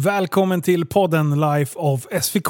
[0.00, 2.48] Välkommen till podden Life of SVK.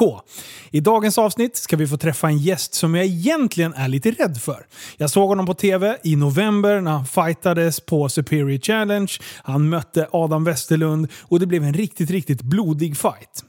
[0.71, 4.37] I dagens avsnitt ska vi få träffa en gäst som jag egentligen är lite rädd
[4.41, 4.65] för.
[4.97, 9.11] Jag såg honom på TV i november när han fightades på Superior Challenge.
[9.43, 13.43] Han mötte Adam Westerlund och det blev en riktigt, riktigt blodig fight.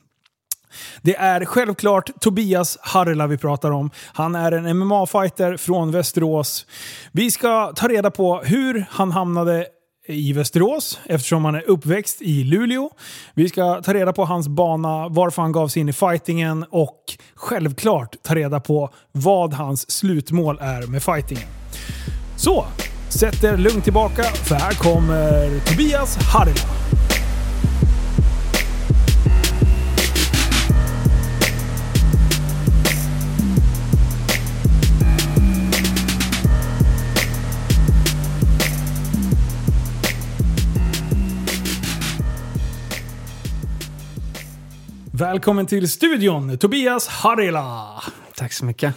[1.02, 3.90] Det är självklart Tobias Harrela vi pratar om.
[4.12, 6.66] Han är en MMA-fighter från Västerås.
[7.12, 9.66] Vi ska ta reda på hur han hamnade
[10.10, 12.90] i Västerås eftersom han är uppväxt i Luleå.
[13.34, 16.98] Vi ska ta reda på hans bana, varför han gav sig in i fightingen och
[17.34, 21.48] självklart ta reda på vad hans slutmål är med fightingen.
[22.36, 22.66] Så,
[23.08, 26.99] sätt er lugnt tillbaka för här kommer Tobias Harila.
[45.20, 48.02] Välkommen till studion, Tobias Harila.
[48.36, 48.94] Tack så mycket.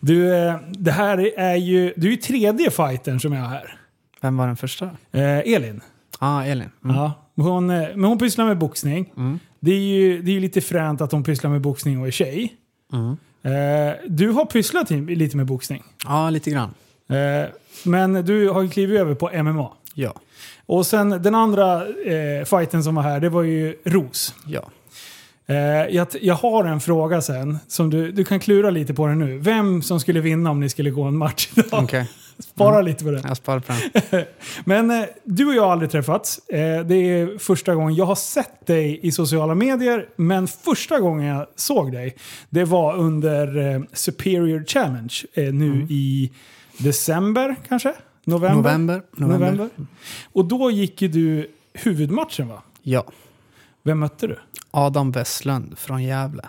[0.00, 3.78] Du, eh, det här är ju, du är ju tredje fightern som jag har här.
[4.20, 4.90] Vem var den första?
[5.12, 5.80] Eh, Elin.
[6.18, 6.70] Ah, Elin.
[6.84, 6.96] Mm.
[6.96, 9.12] Ja, hon, eh, men hon pysslar med boxning.
[9.16, 9.38] Mm.
[9.60, 12.54] Det är ju det är lite fränt att hon pysslar med boxning och är tjej.
[12.92, 13.16] Mm.
[13.42, 15.82] Eh, du har pysslat lite med boxning.
[16.04, 16.74] Ja, lite grann.
[17.08, 17.48] Eh,
[17.84, 19.72] men du har ju klivit över på MMA.
[19.94, 20.14] Ja.
[20.66, 24.34] Och sen den andra eh, fighten som var här, det var ju Ros.
[24.46, 24.70] Ja.
[25.48, 25.56] Eh,
[25.96, 29.38] jag, jag har en fråga sen, som du, du kan klura lite på den nu.
[29.38, 31.84] Vem som skulle vinna om ni skulle gå en match idag?
[31.84, 32.04] Okay.
[32.38, 32.86] Spara Mm.
[32.86, 33.22] lite på den.
[33.28, 33.72] Jag sparar på
[34.10, 34.24] den.
[34.64, 36.38] Men eh, du och jag har aldrig träffats.
[36.48, 40.08] Eh, det är första gången jag har sett dig i sociala medier.
[40.16, 42.16] Men första gången jag såg dig,
[42.50, 45.86] det var under eh, Superior Challenge eh, nu Mm.
[45.90, 46.30] i
[46.78, 47.92] december kanske?
[48.24, 48.70] November?
[48.70, 49.02] November.
[49.16, 49.68] November.
[50.32, 52.62] Och då gick ju du huvudmatchen va?
[52.82, 53.04] Ja.
[53.86, 54.38] Vem mötte du?
[54.70, 56.42] Adam Westlund från Gävle.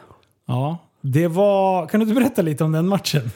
[0.48, 1.88] Ja, det var...
[1.88, 3.32] Kan du inte berätta lite om den matchen?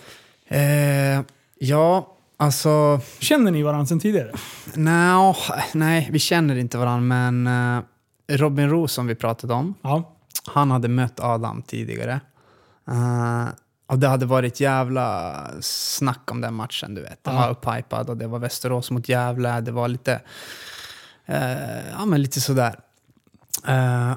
[0.47, 1.21] Eh,
[1.59, 2.99] ja, alltså...
[3.19, 4.31] Känner ni varandra sedan tidigare?
[4.75, 5.35] No,
[5.73, 7.83] nej, vi känner inte varandra, men eh,
[8.37, 10.15] Robin Roos som vi pratade om, Ja.
[10.47, 12.21] han hade mött Adam tidigare.
[12.87, 13.47] Eh,
[13.87, 17.23] och det hade varit jävla snack om den matchen, du vet.
[17.23, 17.41] Den Ja.
[17.41, 19.61] var upphypad och det var Västerås mot Gävle.
[19.61, 20.21] Det var lite,
[21.25, 22.75] eh, ja men lite sådär.
[23.67, 24.13] Eh,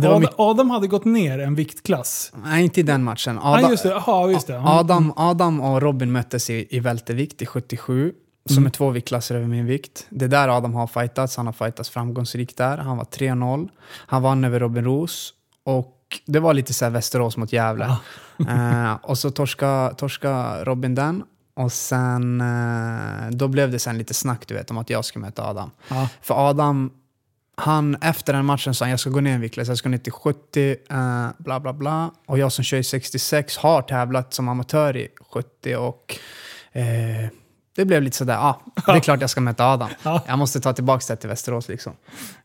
[0.00, 2.32] det var Adam, Adam hade gått ner en viktklass.
[2.44, 3.38] nej, inte i den matchen.
[3.38, 3.88] Adam, just det.
[3.88, 4.52] Jaha, just det.
[4.52, 4.78] Ja.
[4.80, 8.12] Adam, Adam och Robin möttes i, i vältervikt i 77,
[8.46, 8.66] som Mm.
[8.66, 10.06] är två viktklasser över min vikt.
[10.10, 11.36] Det är där Adam har fightats.
[11.36, 12.78] Han har fightats framgångsrikt där.
[12.78, 13.68] Han var 3-0.
[14.06, 15.34] Han vann över Robin Roos.
[15.64, 17.96] Och det var lite så Västerås mot Gävle.
[18.48, 21.22] Eh, och så torska, torska Robin den.
[21.56, 25.24] Och sen, eh, då blev det sen lite snack du vet, om att jag skulle
[25.24, 25.70] möta Adam.
[25.88, 26.08] Ja.
[26.22, 26.90] För Adam,
[27.56, 29.98] han efter den matchen sa han, jag ska gå ner en viktklass, jag ska ner
[29.98, 32.10] till 70, eh, bla bla bla.
[32.26, 36.18] Och jag som kör i 66 har tävlat som amatör i 70 och
[36.72, 37.28] eh,
[37.76, 39.88] det blev lite sådär, ah, det är klart jag ska möta Adam.
[40.02, 40.22] Ja.
[40.26, 41.92] Jag måste ta tillbaka det till Västerås liksom.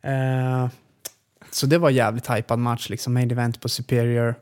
[0.01, 0.67] Eh,
[1.51, 3.13] så det var jävligt hypad match, liksom.
[3.13, 4.35] main event på Superior.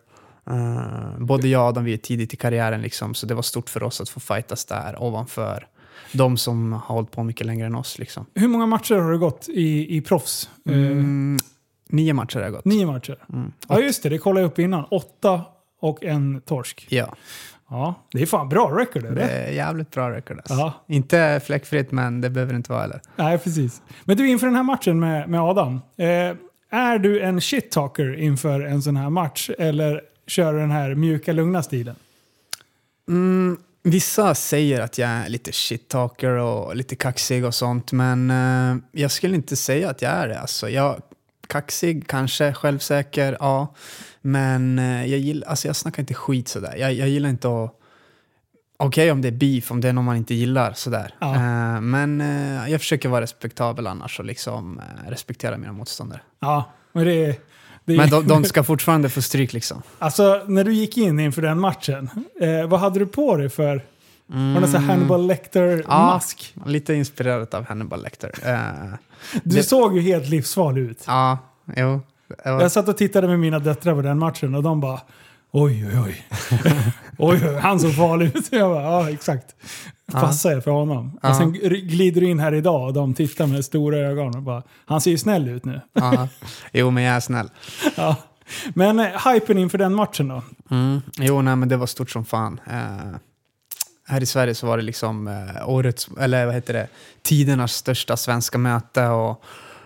[0.49, 3.69] Eh, både jag och Adam, vi är tidigt i karriären liksom, så det var stort
[3.69, 5.67] för oss att få fightas där ovanför
[6.17, 7.99] de som har hållit på mycket längre än oss.
[7.99, 8.25] Liksom.
[8.33, 10.49] Hur många matcher har du gått i, i proffs?
[10.69, 11.37] Eh, Mm,
[11.89, 12.65] nio matcher har jag gått.
[12.65, 13.17] nio matcher.
[13.33, 13.51] Mm.
[13.67, 14.09] Ja, just det.
[14.09, 14.85] Det kollade jag upp innan.
[14.85, 15.41] Åtta
[15.81, 16.87] och en torsk.
[16.89, 17.15] Ja,
[17.69, 19.01] Ja, det är fan bra record.
[19.03, 19.21] det Eller?
[19.47, 20.37] är jävligt bra record.
[20.37, 20.53] Alltså.
[20.53, 23.01] Ja, Inte fläckfritt, men det behöver det inte vara heller.
[23.15, 23.81] nej precis.
[24.03, 25.73] Men du, inför den här matchen med, med Adam.
[25.97, 26.35] Eh,
[26.69, 29.49] är du en shit-talker inför en sån här match?
[29.59, 31.95] Eller kör du den här mjuka, lugna stilen?
[33.07, 38.77] Mm, vissa säger att jag är lite shit-talker och lite kaxig och sånt, men eh,
[38.91, 40.39] jag skulle inte säga att jag är det.
[40.39, 41.01] Alltså, jag,
[41.47, 43.75] kaxig, kanske, självsäker, ja.
[44.21, 46.75] Men eh, jag, gillar, alltså, jag snackar inte skit sådär.
[46.77, 47.79] Jag, jag gillar inte att...
[48.77, 51.13] Okej om det är beef, om det är någon man inte gillar sådär.
[51.19, 51.35] Ja.
[51.35, 56.21] Eh, men eh, jag försöker vara respektabel annars och liksom eh, respektera mina motståndare.
[56.39, 57.39] Ja, men det
[57.93, 57.97] är...
[57.97, 59.81] Men de, de ska fortfarande få stryk liksom.
[59.99, 62.09] Alltså, när du gick in inför den matchen,
[62.41, 63.81] eh, vad hade du på dig för...
[64.27, 66.53] Var det så här Hannibal Lecter-mask?
[66.65, 68.31] Lite inspirerad av Hannibal Lecter.
[68.43, 68.59] Eh,
[69.43, 71.03] Du det- såg ju helt livsfarlig ut.
[71.07, 71.37] ja,
[71.77, 72.01] jo.
[72.45, 74.99] Var- Jag satt och tittade med mina döttrar på den matchen och de bara
[75.55, 76.25] oj, oj, oj.
[77.17, 78.47] oj, oj, han såg farlig ut.
[78.51, 79.55] Jag bara, ja, exakt.
[80.11, 81.19] Passa er för honom.
[81.23, 81.29] Ja.
[81.29, 81.53] Och sen
[81.87, 85.11] glider du in här idag och de tittar med stora ögon och bara, han ser
[85.11, 85.81] ju snäll ut nu.
[85.93, 86.27] Ja.
[86.71, 87.49] Jo, men jag är snäll.
[87.95, 88.15] ja.
[88.73, 90.43] Men eh, hypen inför den matchen då?
[90.71, 91.01] Mm.
[91.17, 92.59] Jo, nej, men det var stort som fan.
[92.67, 93.17] Eh,
[94.07, 96.87] här i Sverige så var det liksom eh, årets, eller vad heter det,
[97.21, 99.43] tidernas största svenska möte och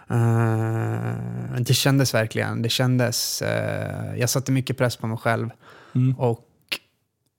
[0.10, 2.62] Eh, det kändes verkligen.
[2.62, 3.42] Det kändes...
[3.42, 5.50] eh, jag satte mycket press på mig själv.
[5.96, 6.20] Mm.
[6.20, 6.46] Och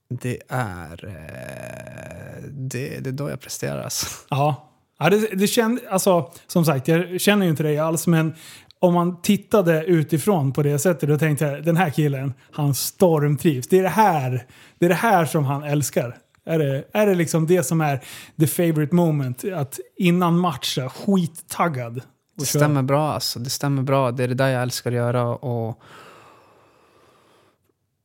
[0.09, 1.05] det är...
[1.05, 4.07] eh, det, det är då jag presterar alltså.
[4.29, 4.69] Ja.
[4.99, 8.33] ja det, det känd, alltså, som sagt, jag känner ju inte dig alls, men
[8.79, 13.67] om man tittade utifrån på det sättet, då tänkte jag den här killen, han stormtrivs.
[13.67, 14.45] Det är det här,
[14.79, 16.17] det är det här som han älskar.
[16.45, 18.03] Är det, är det liksom det som är
[18.39, 19.43] the favorite moment?
[19.53, 22.01] Att innan match, skittaggad.
[22.41, 22.59] Det köra.
[22.59, 23.39] stämmer bra alltså.
[23.39, 24.11] Det stämmer bra.
[24.11, 25.23] Det är det där jag älskar att göra.
[25.27, 25.79] Och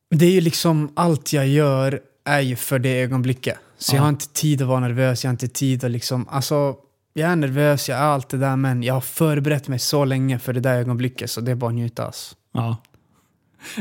[0.09, 3.57] det är ju liksom allt jag gör är ju för det ögonblicket.
[3.77, 4.03] Så jag Ja.
[4.03, 5.23] har inte tid att vara nervös.
[5.23, 6.27] Jag har inte tid att liksom...
[6.29, 6.75] Alltså,
[7.13, 10.39] jag är nervös, jag är allt det där, men jag har förberett mig så länge
[10.39, 12.05] för det där ögonblicket så det är bara att njuta.
[12.05, 12.35] Alltså.
[12.51, 12.77] Ja.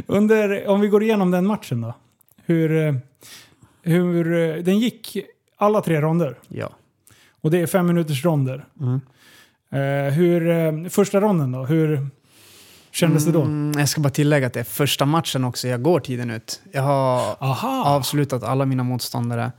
[0.06, 1.94] Under, om vi går igenom den matchen då.
[2.44, 2.94] Hur, eh,
[3.82, 5.17] hur eh, den gick
[5.56, 6.38] alla tre ronder.
[6.49, 6.70] Ja.
[7.41, 8.64] Och det är fem minuters ronder.
[8.81, 9.00] Mm.
[9.73, 12.09] Eh, hur, eh, första ronden då, hur
[12.91, 13.43] kändes det då?
[13.43, 16.61] Mm, jag ska bara tillägga att det är första matchen också jag går tiden ut.
[16.73, 17.85] Jag har Aha!
[17.87, 19.53] avslutat alla mina motståndare.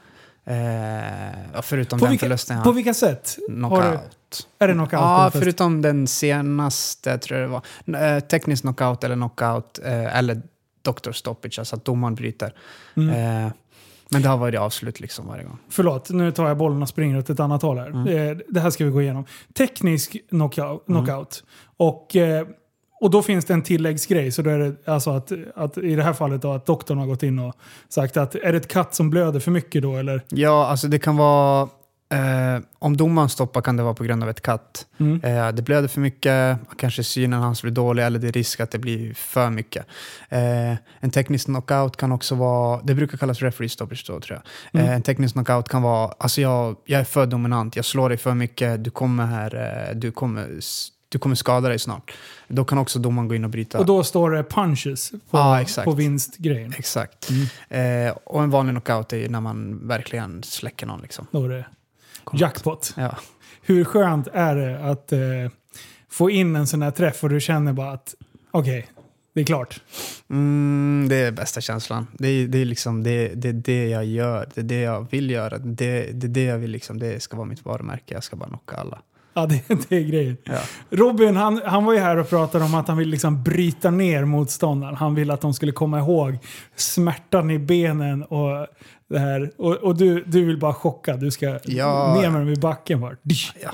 [0.46, 3.38] Eh, förutom På den vilka, förlusten jag på vilka sätt?
[3.48, 4.48] knockout.
[4.60, 4.92] Är det knockout?
[5.02, 8.16] Ja, förutom den senaste, tror jag det var.
[8.16, 10.42] Eh, teknisk knockout eller knockout, eh, eller
[10.82, 12.54] doctor stoppage, alltså att domaren bryter.
[12.98, 13.46] Mm.
[13.46, 13.52] Eh,
[14.10, 15.58] men det har varit avslut liksom varje gång.
[15.70, 17.88] Förlåt, nu tar jag bollen och springer åt ett annat håll här.
[17.88, 18.32] Mm.
[18.32, 19.26] Eh, Det här ska vi gå igenom.
[19.58, 20.86] Teknisk knockout.
[20.86, 21.44] knockout.
[21.78, 22.48] Och, eh,
[23.02, 24.32] och då finns det en tilläggsgrej.
[24.32, 27.06] Så då är det alltså att, att i det här fallet då, att doktorn har
[27.08, 27.56] gått in och
[27.90, 30.22] sagt att är det ett katt som blöder för mycket då eller?
[30.30, 31.70] Ja, alltså det kan vara...
[32.10, 34.86] Eh, om domaren stoppar kan det vara på grund av ett katt.
[34.98, 35.24] Mm.
[35.24, 38.72] Eh, det blöder för mycket, kanske synen hans blir dålig eller det är risk att
[38.72, 39.86] det blir för mycket.
[40.30, 44.80] Eh, en teknisk knockout kan också vara, det brukar kallas referee stoppage då tror jag.
[44.82, 44.88] Mm.
[44.88, 48.18] Eh, en teknisk knockout kan vara, alltså jag, jag är för dominant, jag slår dig
[48.18, 50.60] för mycket, du kommer, här, eh, du kommer,
[51.10, 52.14] du kommer skada dig snart.
[52.48, 53.80] Då kan också domaren gå in och bryta.
[53.80, 55.86] Och då står det punches på, exakt.
[55.86, 56.74] på vinstgrejen.
[56.78, 57.30] Exakt.
[57.70, 58.08] Mm.
[58.08, 61.02] Eh, och en vanlig knockout är när man verkligen släcker någon.
[61.02, 61.28] Liksom.
[61.32, 61.66] Då är det
[62.28, 62.40] Kom.
[62.40, 62.94] jackpot.
[62.98, 63.18] Ja.
[63.62, 65.20] Hur skönt är det att eh,
[66.10, 68.16] få in en sån här träff och du känner bara att
[68.52, 68.88] okej,
[69.36, 69.82] det är klart.
[70.30, 72.08] Mm, det är bästa känslan.
[72.14, 74.50] Det är, det är liksom det, det, är det jag gör.
[74.54, 75.58] Det är det jag vill göra.
[75.58, 77.00] Det, det är det jag vill liksom.
[77.00, 78.14] Det ska vara mitt varumärke.
[78.14, 79.02] Jag ska bara knocka alla.
[79.34, 80.38] Ja, det, det är grejen.
[80.44, 80.60] Ja.
[80.90, 84.26] Robin, han, han var ju här och pratade om att han vill liksom bryta ner
[84.26, 84.96] motståndaren.
[84.96, 86.38] Han vill att de skulle komma ihåg
[86.76, 88.68] smärtan i benen och
[89.10, 89.52] det här.
[89.58, 91.18] Och, och du, du vill bara chocka.
[91.18, 92.18] Du ska Ja.
[92.22, 93.16] ner med dem i backen bara.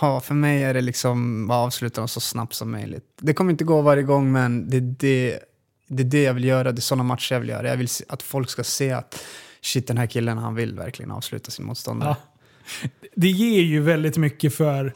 [0.02, 3.04] Ja, för mig är det liksom att avsluta dem så snabbt som möjligt.
[3.22, 5.40] Det kommer inte gå varje gång, men det är det,
[5.88, 6.72] det, är det jag vill göra.
[6.72, 7.68] Det är sådana matcher jag vill göra.
[7.68, 9.24] Jag vill att folk ska se att
[9.62, 12.16] shit, den här killen, han vill verkligen avsluta sin motståndare.
[12.84, 12.90] Ja.
[13.16, 14.94] Det ger ju väldigt mycket för,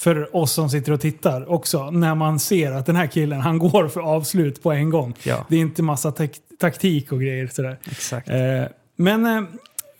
[0.00, 1.90] för oss som sitter och tittar också.
[1.90, 5.14] När man ser att den här killen, han går för avslut på en gång.
[5.22, 7.78] Ja, Det är inte massa tak- taktik och grejer sådär.
[7.84, 8.28] exakt.
[8.28, 8.36] Eh,
[8.96, 9.42] men eh,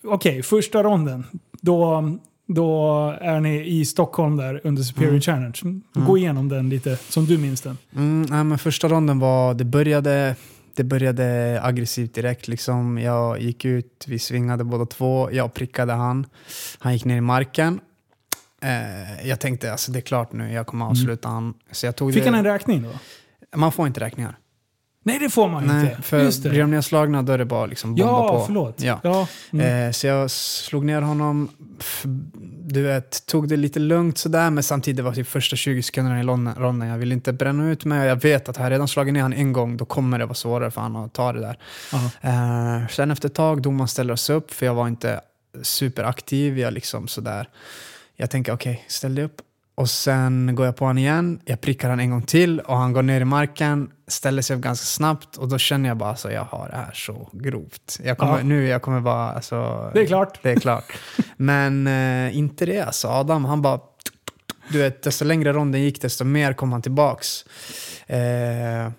[0.05, 1.27] okej, första ronden.
[1.61, 2.05] Då,
[2.47, 2.89] då
[3.21, 5.21] är ni i Stockholm där under Superior Mm.
[5.21, 5.81] Challenge.
[5.93, 7.79] Gå igenom den lite, som du minns den.
[7.97, 10.37] Mm, nej, men första ronden var, det började,
[10.77, 12.49] det började aggressivt direkt.
[12.49, 12.99] Liksom.
[12.99, 16.27] Jag gick ut, vi svingade båda två, jag prickade han.
[16.79, 17.81] Han gick ner i marken.
[18.63, 21.55] Eh, jag tänkte alltså det är klart nu, jag kommer avsluta han.
[21.73, 22.15] Så jag tog Mm.
[22.15, 22.91] Fick det, han en räkning då?
[23.59, 24.37] Man får inte räkningar.
[25.11, 26.03] Nej, det får man Nej, inte.
[26.03, 26.59] för Just blir det.
[26.59, 28.45] de nedslagna då är det bara liksom bomba Ja, på.
[28.47, 28.83] förlåt.
[28.83, 29.01] Ja.
[29.03, 29.27] Ja.
[29.53, 29.87] Mm.
[29.87, 31.49] Eh, så jag slog ner honom,
[32.67, 36.21] du vet, tog det lite lugnt sådär, men samtidigt var det typ första 20 sekunderna
[36.21, 36.89] i ronden-.
[36.89, 39.39] Jag vill inte bränna ut mig jag vet att har jag redan slagit ner honom
[39.39, 41.59] en gång, då kommer det vara svårare för honom att ta det där.
[42.21, 45.21] Eh, sen efter ett tag, domaren ställer oss upp, för jag var inte
[45.63, 46.59] superaktiv.
[46.59, 47.49] Jag liksom sådär.
[48.17, 49.41] Jag tänker okej, ställ dig upp.
[49.81, 52.93] Och sen går jag på honom igen, jag prickar han en gång till och han
[52.93, 56.33] går ner i marken, ställer sig upp ganska snabbt och då känner jag bara alltså
[56.33, 58.01] jag har det här så grovt.
[58.05, 58.45] Jag kommer, Ja.
[58.45, 60.39] Nu jag kommer bara, alltså, Det är klart.
[60.43, 60.85] det är klart.
[61.37, 63.09] Men eh, inte det alltså.
[63.09, 63.81] Adam han bara,
[64.69, 67.45] du vet desto längre ronden gick desto mer kom han tillbaks.
[68.07, 68.91] Eh,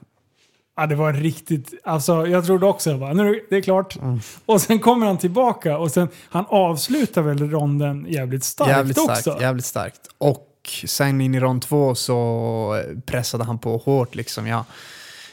[0.76, 1.74] Ja, det var riktigt...
[1.84, 3.96] Alltså, jag trodde också bara, nu, det är klart.
[3.96, 4.20] Mm.
[4.46, 9.22] Och sen kommer han tillbaka och sen, han avslutar väl ronden jävligt starkt jävligt också.
[9.22, 10.02] starkt, jävligt starkt.
[10.18, 10.48] Och
[10.86, 14.16] sen in i rond två så pressade han på hårt.
[14.16, 14.48] Liksom.
[14.48, 14.66] Ja,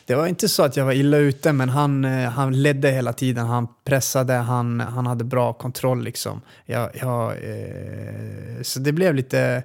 [0.07, 3.13] det var inte så att jag var illa ute, men han, eh, han ledde hela
[3.13, 3.47] tiden.
[3.47, 6.03] Han pressade, han, han hade bra kontroll.
[6.05, 6.41] Liksom.
[6.67, 9.63] Jag, jag, eh, så det blev lite...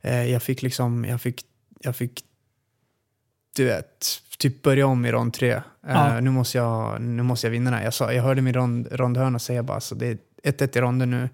[0.00, 1.04] Eh, jag fick liksom...
[1.04, 1.42] Jag fick,
[1.80, 2.24] jag fick
[3.56, 4.06] du vet,
[4.38, 5.50] typ börja om i rond tre.
[5.52, 6.20] Eh, Ja.
[6.20, 7.84] nu, måste jag, nu måste jag vinna den här.
[7.84, 11.10] Jag, sa, jag hörde min rond, rondhörna säga bara så det är 1-1 i ronden
[11.10, 11.28] nu.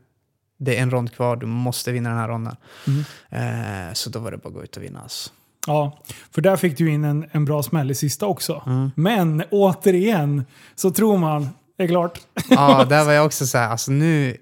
[0.58, 2.56] Det är en rond kvar, du måste vinna den här ronden.
[2.87, 3.88] Mm.
[3.88, 5.00] Eh, så då var det bara att gå ut och vinna.
[5.00, 5.30] Alltså.
[5.66, 5.99] Ja,
[6.30, 8.62] för där fick du in en, en bra smäll i sista också.
[8.66, 8.90] Mm.
[8.96, 10.44] Men återigen
[10.75, 12.20] så tror man, det är klart.
[12.50, 14.37] Ja, där var jag också så här, alltså nu,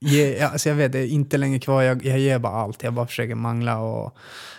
[0.00, 2.92] ge, alltså jag vet, det är inte länge kvar, jag, jag ger bara allt, jag
[2.92, 4.16] bara försöker mangla och,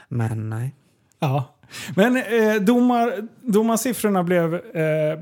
[0.08, 0.76] men nej.
[1.20, 1.56] Ja.
[1.96, 5.20] Men eh, domar, domarsiffrorna blev, eh,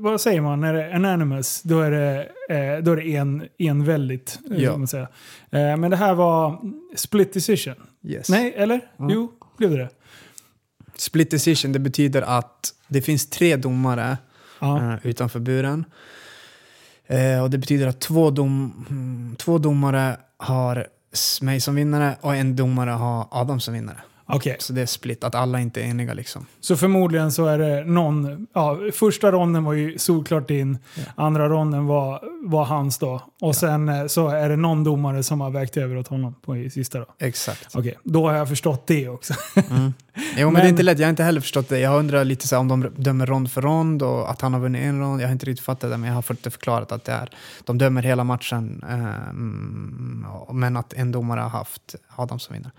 [0.00, 3.48] vad säger man, när det är anonymous, då är det, eh, då är det en,
[3.58, 4.38] enväldigt.
[4.50, 4.76] eh, Ja.
[4.76, 5.08] Man säga.
[5.50, 6.60] Eh, men det här var
[6.96, 7.74] split decision.
[8.04, 8.28] Yes.
[8.28, 8.80] Nej, eller?
[8.98, 9.88] Jo, blev det det?
[10.96, 14.16] Split decision, det betyder att det finns tre domare
[14.60, 14.92] Ja.
[14.92, 15.84] eh, utanför buren.
[17.06, 20.86] Eh, och det betyder att två, dom, mm, två domare har
[21.42, 23.96] mig som vinnare och en domare har Adam som vinnare.
[24.34, 26.46] Okej, Så det är split, att alla inte är eniga liksom.
[26.60, 30.78] så förmodligen så är det någon, ja, första ronden var ju solklart din,
[31.14, 33.22] andra ronden var, var hans då.
[33.40, 36.56] Och sen eh, så är det någon domare som har vägt över åt honom på
[36.56, 37.06] i sista då.
[37.18, 37.68] Exakt.
[37.74, 39.34] Okej, då har jag förstått det också.
[40.14, 41.78] Jo men, Men- det är inte lätt, jag har inte heller förstått det.
[41.78, 44.82] Jag undrar lite så om de dömer rond för rond och att han har vunnit
[44.82, 45.20] en rond.
[45.20, 47.30] Jag har inte riktigt fattat det men jag har fått det förklarat att det är,
[47.64, 49.32] de dömer hela matchen eh,
[50.54, 52.72] men att en domare har haft Adam som vinnare.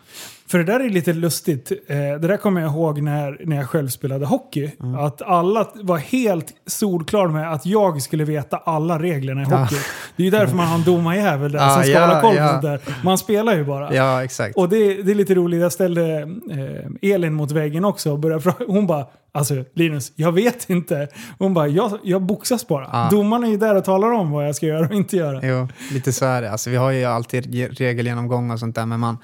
[0.48, 1.72] För det där är lite lustigt.
[1.88, 4.72] Eh, det där kommer jag ihåg när, när jag själv spelade hockey.
[4.80, 4.96] Mm.
[4.96, 9.58] Att alla var helt solklara med att jag skulle veta alla reglerna i Ja.
[9.58, 9.76] hockey.
[10.16, 12.48] Det är ju därför man har en domarjävel där Ja, som ska hålla koll på
[12.48, 12.80] sånt där.
[13.04, 13.96] Man spelar ju bara.
[13.96, 14.56] Ja exakt.
[14.58, 16.22] Och det, det är lite roligt, jag ställde
[16.52, 16.90] eh,
[17.24, 18.66] Elin mot väggen också och började fråga.
[18.68, 21.08] Hon bara, alltså Linus, jag vet inte.
[21.40, 22.90] Hon bara, jag, jag boxas bara.
[22.94, 23.08] Ja.
[23.12, 25.40] Domaren är ju där och talar om vad jag ska göra och inte göra.
[25.44, 26.52] Jo, lite så är det.
[26.52, 29.18] Alltså, vi har ju alltid ge- regelgenomgång och sånt där, men man,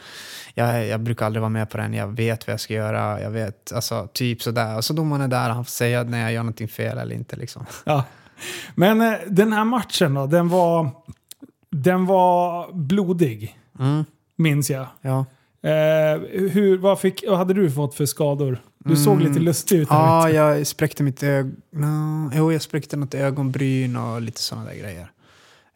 [0.54, 1.94] jag, jag brukar aldrig vara med på den.
[1.94, 4.78] Jag vet vad jag ska göra, jag vet, alltså typ sådär.
[4.78, 7.36] Och så domaren är där, han får säga när jag gör någonting fel eller inte
[7.36, 7.66] liksom.
[7.84, 8.04] Ja.
[8.76, 10.90] Men eh, den här matchen då, den var,
[11.72, 14.86] den var blodig, Mm, minns jag.
[15.02, 15.26] ja.
[15.62, 18.62] Eh, hur, vad, fick, vad hade du fått för skador?
[18.86, 19.28] Du såg Mm.
[19.28, 19.88] lite lustig ut.
[19.92, 20.34] Ja, du.
[20.34, 21.56] jag spräckte mitt ögon.
[21.74, 25.12] No, jo, jag spräckte något ögonbryn och lite sådana där grejer.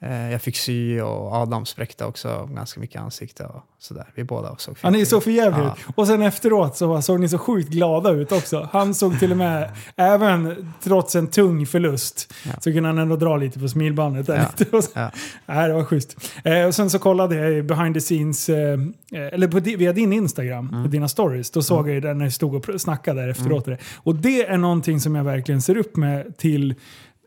[0.03, 4.05] Eh, jag fick sy och Adam spräckte också ganska mycket ansikte och sådär.
[4.15, 5.93] Vi båda såg Ja, ni såg för jävligt Ja.
[5.95, 8.69] Och sen efteråt så såg ni så sjukt glada ut också.
[8.71, 12.51] Han såg till och med, även trots en tung förlust, Ja.
[12.59, 14.27] så kunde han ändå dra lite på smilbandet.
[14.27, 14.45] Där Ja.
[14.57, 14.77] lite.
[14.77, 15.11] Och så- Ja.
[15.67, 16.17] Det var schysst.
[16.43, 18.79] Eh, och sen så kollade jag behind the scenes, eh,
[19.11, 20.89] eller på, via din Instagram, Mm.
[20.91, 21.51] dina stories.
[21.51, 23.65] Då såg jag ju där när du stod och snackade där efteråt.
[23.65, 23.77] det.
[23.95, 26.75] Och det är någonting som jag verkligen ser upp med till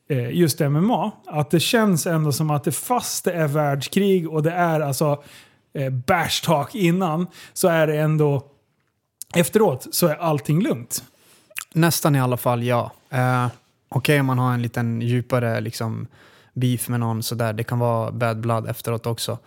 [0.09, 1.13] Eh, just MMA.
[1.27, 5.23] Att det känns ändå som att det fast det är världskrig och det är alltså
[5.75, 8.43] eh, bash talk innan, så är det ändå
[9.35, 11.05] efteråt så är allting lugnt.
[11.73, 12.93] Nästan i alla fall, ja.
[13.11, 13.47] Eh,
[13.89, 16.07] Okej om man har en liten djupare liksom,
[16.57, 17.53] beef med någon sådär.
[17.53, 19.39] Det kan vara bad blood efteråt också.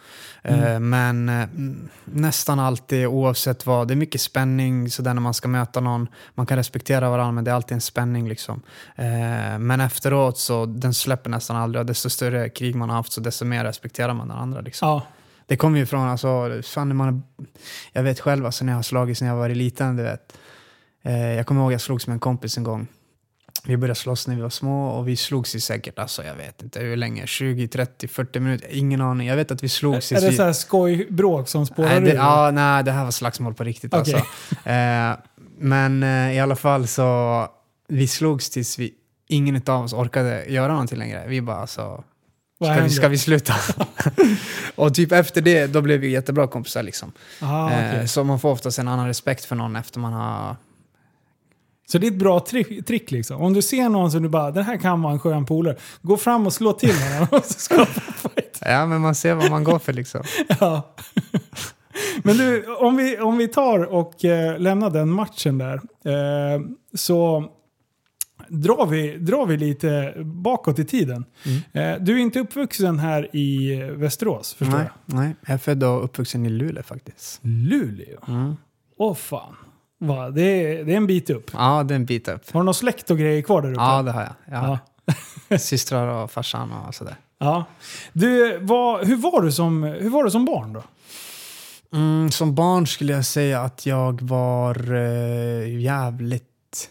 [0.41, 3.87] Eh, men eh, mm, nästan alltid oavsett vad.
[3.87, 6.07] Det är mycket spänning sådär när man ska möta någon.
[6.35, 8.61] Man kan respektera varandra men det är alltid en spänning liksom.
[8.95, 13.11] Eh, men efteråt så den släpper nästan aldrig och desto större krig man har haft
[13.11, 14.89] så desto mer respekterar man den andra liksom.
[14.89, 15.03] Ja.
[15.45, 17.23] Det kommer ju från, alltså, fan man,
[17.91, 20.37] jag vet själv alltså, när jag har slagits när jag var liten, du vet.
[21.37, 22.87] Jag kommer ihåg jag slogs med en kompis en gång.
[23.63, 26.61] Vi började slåss när vi var små och vi slogs i säkert, alltså jag vet
[26.61, 29.27] inte hur länge, 20, 30, 40 minuter, ingen aning.
[29.27, 30.15] Jag vet att vi slogs i...
[30.15, 32.13] Är det så här skojbråk som spårar ur?
[32.13, 34.13] ja, nej, det här var slagsmål på riktigt Okej.
[34.13, 34.27] alltså.
[34.69, 35.15] Eh,
[35.57, 37.47] men eh, i alla fall så,
[37.87, 38.93] vi slogs tills vi,
[39.27, 41.25] ingen av oss orkade göra någonting längre.
[41.27, 42.03] Vi bara alltså,
[42.63, 43.53] Ska vi, ska vi sluta?
[44.75, 47.11] och typ efter det, då blev vi jättebra kompisar liksom.
[47.41, 47.99] Aha, okej.
[47.99, 50.55] eh, så man får oftast en annan respekt för någon efter man har...
[51.91, 53.41] Så det är ett bra trick, trick liksom.
[53.41, 55.75] Om du ser någon som du bara, den här kan vara en skön polare.
[56.01, 58.60] Gå fram och slå till honom och så skapa fight.
[58.62, 60.24] Ja, men man ser vad man går för liksom.
[60.60, 60.96] Ja.
[62.24, 65.75] Men du, om vi, om vi tar och eh, lämnar den matchen där.
[66.05, 66.62] Eh,
[66.93, 67.50] så
[68.48, 71.25] drar vi, drar vi lite bakåt i tiden.
[71.46, 71.93] Mm.
[71.93, 76.03] Eh, du är inte uppvuxen här i Västerås, förstår Nej, nej, jag är född och
[76.03, 77.39] uppvuxen i Luleå faktiskt.
[77.41, 77.51] jag?
[77.51, 78.19] Luleå?
[78.27, 78.55] Mm.
[78.98, 79.55] Åh fan.
[79.99, 81.51] Va, det, är, det är en bit upp.
[81.53, 82.51] Ja, det är en bit upp.
[82.51, 83.81] Har du någon släkt och grejer kvar där uppe?
[83.81, 84.33] Ja, det har jag.
[84.45, 84.79] jag har
[85.47, 85.57] Ja.
[85.57, 87.15] Systrar och farsan och sådär.
[87.37, 87.65] Ja.
[88.13, 90.83] Du, vad, hur, var du som, hur var du som barn då?
[91.93, 96.89] Mm, som barn skulle jag säga att jag var eh, jävligt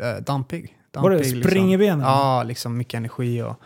[0.00, 0.74] eh, dampig.
[0.92, 2.00] Var det dampig spring i benen?
[2.00, 3.60] Ja, liksom mycket energi och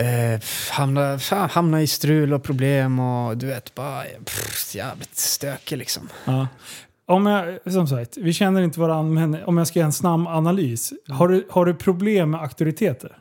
[0.00, 0.40] eh,
[0.70, 6.08] hamna, hamna i strul och problem och du vet, bara pff, jävligt stökig liksom.
[6.24, 6.46] Ja.
[7.12, 10.26] Om jag, som sagt, vi känner inte varandra, men om jag ska göra en snabb
[10.28, 10.92] analys.
[11.08, 13.16] Har du, har du problem med auktoriteter?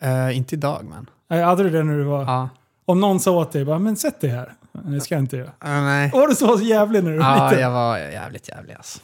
[0.00, 1.06] Eh, inte idag men.
[1.30, 2.22] Nej, Hade du det när du var...
[2.22, 2.48] Ja.
[2.84, 4.52] Om någon sa åt dig, bara, men sätt dig här.
[4.72, 5.50] Det ska jag inte göra.
[5.58, 6.10] Ah, nej.
[6.12, 7.62] Var du så jävlig när du var Ja, liten?
[7.62, 8.98] jag var jävligt jävlig alltså.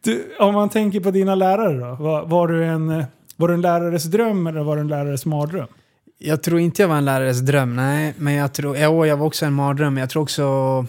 [0.00, 2.04] Du, om man tänker på dina lärare då.
[2.04, 3.04] Var, var, du en,
[3.36, 5.66] var du en lärares dröm eller var du en lärares mardröm?
[6.18, 8.14] Jag tror inte jag var en lärares dröm, nej.
[8.18, 9.94] Men jag tror, ja, jag var också en mardröm.
[9.94, 10.86] men Jag tror också...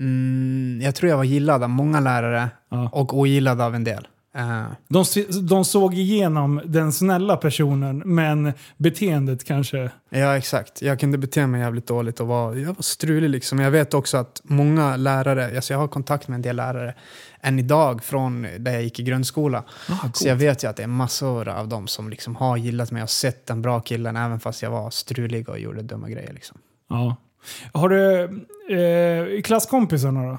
[0.00, 2.88] Mm, jag tror jag var gillad av många lärare Ja.
[2.92, 4.08] och ogillad av en del.
[4.34, 5.04] Eh, De,
[5.48, 9.90] de såg igenom den snälla personen men beteendet kanske...
[10.10, 10.82] ja, exakt.
[10.82, 13.58] Jag kunde bete mig jävligt dåligt och var, jag var strulig liksom.
[13.58, 16.94] Jag vet också att många lärare, alltså jag har kontakt med en del lärare
[17.40, 19.64] än idag från där jag gick i grundskola.
[20.14, 23.02] Så jag vet ju att det är massor av dem som liksom har gillat mig
[23.02, 26.32] och sett den bra killen även fast jag var strulig och gjorde dumma grejer.
[26.32, 26.58] Liksom.
[26.88, 27.16] Ja.
[27.72, 28.28] Har du
[28.70, 30.38] eh, klasskompisarna då?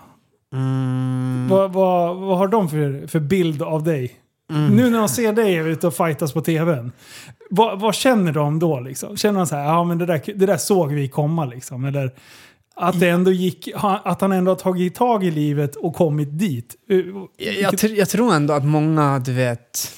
[0.58, 1.48] Mm.
[1.50, 4.12] Vad, vad, vad har de för, för bild av dig?
[4.52, 4.76] Mm.
[4.76, 6.92] Nu när de ser dig ute och fightas på tvn.
[7.50, 8.80] Vad, vad känner de då?
[8.80, 9.18] Liksom?
[9.18, 11.86] Känner de så här, ja men det där, det där såg vi komma liksom?
[11.86, 12.12] Eller
[12.76, 16.76] att, det ändå gick, att han ändå har tagit tag i livet och kommit dit?
[16.90, 16.98] Eh,
[17.38, 19.92] Jag, jag, tr- jag tror ändå att många, du vet...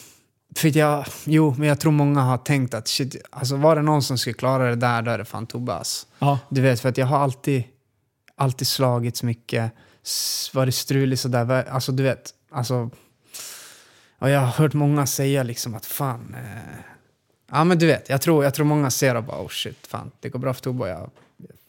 [0.56, 4.02] För jag, jo, men jag tror många har tänkt att shit, alltså var det någon
[4.04, 6.08] som skulle klara det där, då är det fan Tobbe ass.
[6.20, 6.40] Ja.
[6.50, 7.64] Du vet, för att jag har alltid,
[8.44, 9.72] alltid slagits mycket,
[10.54, 11.70] varit strulig sådär.
[11.70, 12.90] Alltså du vet, alltså...
[14.20, 16.36] Och jag har hört många säga liksom att fan...
[16.38, 16.80] Eh,
[17.52, 20.12] ja men du vet, jag tror, jag tror många ser och bara oh shit, fan
[20.20, 21.10] det går bra för Tobbe och jag...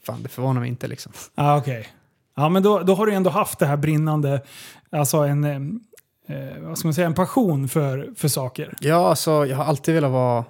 [0.07, 1.13] Fan det förvånar mig inte liksom.
[1.35, 1.89] Ah, Okej.
[2.37, 4.43] Ja, men då, då har du ändå haft det här brinnande,
[4.91, 8.75] alltså en, eh, eh, vad ska man säga, en passion för, för saker.
[8.81, 10.45] Ja, alltså jag har alltid velat vara,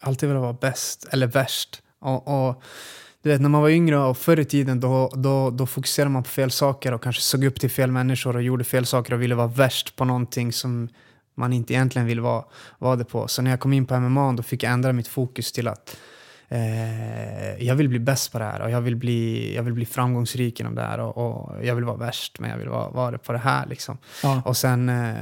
[0.00, 1.82] alltid velat vara bäst, eller värst.
[2.00, 2.62] Och, och
[3.24, 6.22] du vet, när man var yngre och förr i tiden då, då, då fokuserade man
[6.22, 9.22] på fel saker och kanske såg upp till fel människor och gjorde fel saker och
[9.22, 10.88] ville vara värst på någonting som
[11.34, 12.44] man inte egentligen vill vara,
[12.78, 13.28] vara det på.
[13.28, 15.96] Så när jag kom in på MMA då fick jag ändra mitt fokus till att
[16.54, 19.86] eh, jag vill bli bäst på det här och jag vill bli, jag vill bli
[19.86, 23.18] framgångsrik inom det här och, och jag vill vara värst men jag vill vara, vara
[23.18, 23.98] på det här liksom.
[24.22, 24.42] Ja.
[24.44, 25.14] Och sen, eh,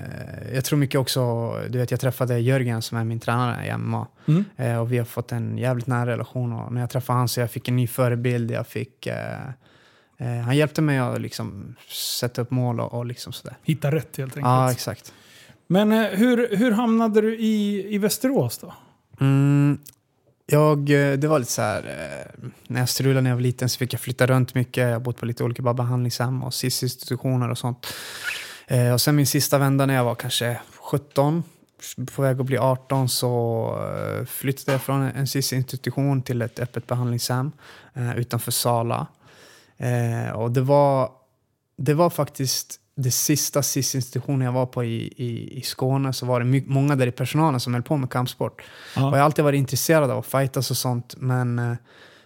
[0.55, 4.07] jag tror mycket också, du vet jag träffade Jörgen som är min tränare i MMA.
[4.29, 4.45] Mm.
[4.57, 7.41] Eh, och vi har fått en jävligt nära relation och när jag träffade han så
[7.41, 9.47] jag fick en ny förebild, jag fick eh,
[10.19, 11.77] eh, han hjälpte mig att liksom
[12.21, 13.57] sätta upp mål och, och liksom sådär.
[13.63, 14.45] Hitta rätt helt enkelt.
[14.45, 15.13] Ja, exakt.
[15.67, 18.75] Men eh, hur, hur hamnade du i, i Västerås då?
[19.21, 19.79] Mm,
[20.47, 23.69] jag, eh, det var lite så här, eh, när jag strulade när jag var liten
[23.69, 24.83] så fick jag flytta runt mycket.
[24.83, 27.87] Jag har bott på lite olika behandlingshem och SIS-institutioner och sånt.
[28.67, 31.43] Eh, och sen min sista vända när jag var kanske 17,
[32.15, 37.53] på väg att bli 18, så flyttade jag från en SIS-institution till ett öppet behandlingshem
[38.17, 39.07] utanför Sala.
[40.35, 41.11] Och det var,
[41.77, 46.41] det var faktiskt det sista SIS-institutionen jag var på i, i, i Skåne så var
[46.41, 48.63] det my- många där i personalen som höll på med kampsport.
[48.97, 49.09] Ja.
[49.09, 51.15] Och jag har alltid varit intresserad av att fightas och sånt.
[51.19, 51.75] Men, eh,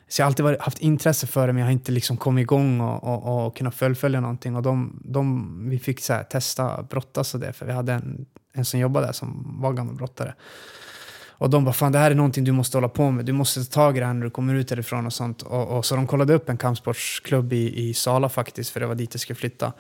[0.09, 2.43] så jag har alltid varit, haft intresse för det men jag har inte liksom kommit
[2.43, 4.57] igång och, och, och kunnat fullfölja någonting.
[4.57, 8.27] Och de, de, vi fick så här, testa brottas och det för vi hade en,
[8.53, 10.35] en som jobbade där som var gammal brottare.
[11.39, 13.25] Och de bara, fan det här är någonting du måste hålla på med.
[13.25, 15.43] Du måste ta tag i det här när du kommer ut därifrån och sånt.
[15.43, 18.95] Och, och så de kollade upp en kampsportsklubb i, i Sala faktiskt, för det var
[18.95, 19.73] dit jag skulle flytta.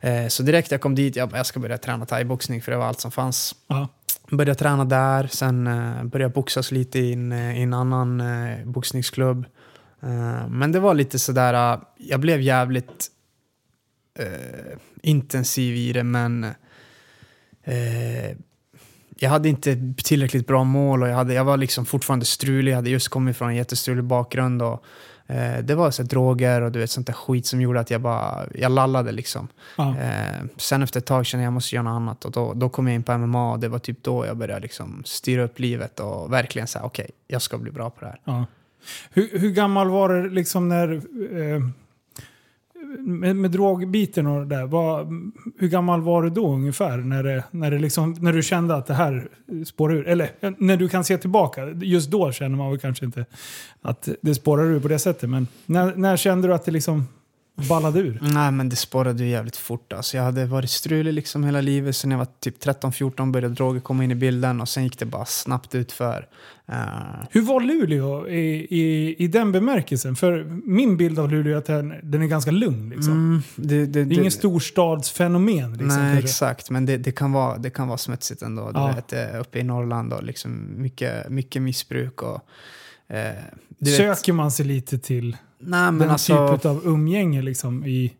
[0.00, 2.78] Eh, så direkt jag kom dit, jag bara, jag ska börja träna thaiboxning för det
[2.78, 3.54] var allt som fanns.
[3.66, 3.88] Ja.
[4.30, 8.22] Började träna där, sen eh, började jag boxas lite i en, eh, i en annan
[8.64, 9.46] boxningsklubb.
[10.48, 13.10] Men det var lite sådär, jag blev jävligt
[14.18, 16.44] eh, intensiv i det men
[17.64, 18.36] eh,
[19.18, 22.72] jag hade inte tillräckligt bra mål och jag, hade, jag var liksom fortfarande strulig.
[22.72, 24.62] Jag hade just kommit från en jättestrulig bakgrund.
[24.62, 24.84] Och,
[25.26, 27.90] eh, det var så här, droger och du vet, sånt där skit som gjorde att
[27.90, 29.12] jag bara jag lallade.
[29.12, 29.48] Liksom.
[29.78, 32.52] Eh, sen efter ett tag kände jag att jag måste göra något annat och då,
[32.54, 35.42] då kom jag in på MMA och det var typ då jag började liksom styra
[35.42, 38.20] upp livet och verkligen säga okej, jag ska bli bra på det här.
[39.10, 40.92] Hur, hur gammal var det liksom när...
[40.94, 41.60] Eh,
[42.98, 44.66] med, med drogbiten och det där.
[44.66, 45.06] Vad,
[45.58, 46.96] hur gammal var du då ungefär?
[46.96, 49.28] När, det, när, det liksom, när du kände att det här
[49.66, 50.08] spårar ur?
[50.08, 51.66] Eller när du kan se tillbaka.
[51.66, 53.26] Just då känner man väl kanske inte
[53.82, 55.30] att det spårar ur på det sättet.
[55.30, 57.04] Men när, när kände du att det liksom
[57.68, 58.18] ballade ur?
[58.22, 59.92] Nej men det spårade ju jävligt fort.
[59.92, 61.96] Alltså, jag hade varit strulig liksom hela livet.
[61.96, 65.04] Sen jag var typ 13-14 började droger komma in i bilden och sen gick det
[65.06, 66.26] bara snabbt utför.
[66.72, 66.76] Uh,
[67.30, 70.16] Hur var Luleå i, i, i den bemärkelsen?
[70.16, 72.88] För min bild av Luleå är att den, den är ganska lugn.
[72.90, 73.12] Liksom.
[73.12, 75.70] mm, det, det, Det är ingen storstadsfenomen.
[75.72, 76.18] Liksom, Nej, kanske.
[76.18, 76.70] exakt.
[76.70, 78.70] Men det, det, kan vara, det kan vara smutsigt ändå.
[78.72, 78.86] Du Ja.
[78.92, 82.22] vet, eh, uppe i Norrland och liksom mycket, mycket missbruk.
[82.22, 82.40] Och,
[83.16, 83.32] eh,
[83.78, 87.86] du vet, Söker man sig lite till nej, men den alltså, typen av umgänge liksom
[87.86, 88.12] i...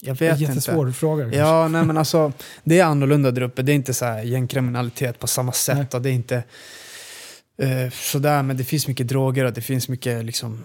[0.00, 0.98] jag vet jättesvår inte.
[0.98, 1.40] fråga kanske.
[1.40, 2.32] Ja, nej, men alltså,
[2.64, 3.62] det är annorlunda där uppe.
[3.62, 5.76] Det är inte så här gängkriminalitet på samma sätt.
[5.76, 5.86] Nej.
[5.92, 6.42] Och det är inte
[7.58, 10.64] eh, sådär, men det finns mycket droger och det finns mycket liksom,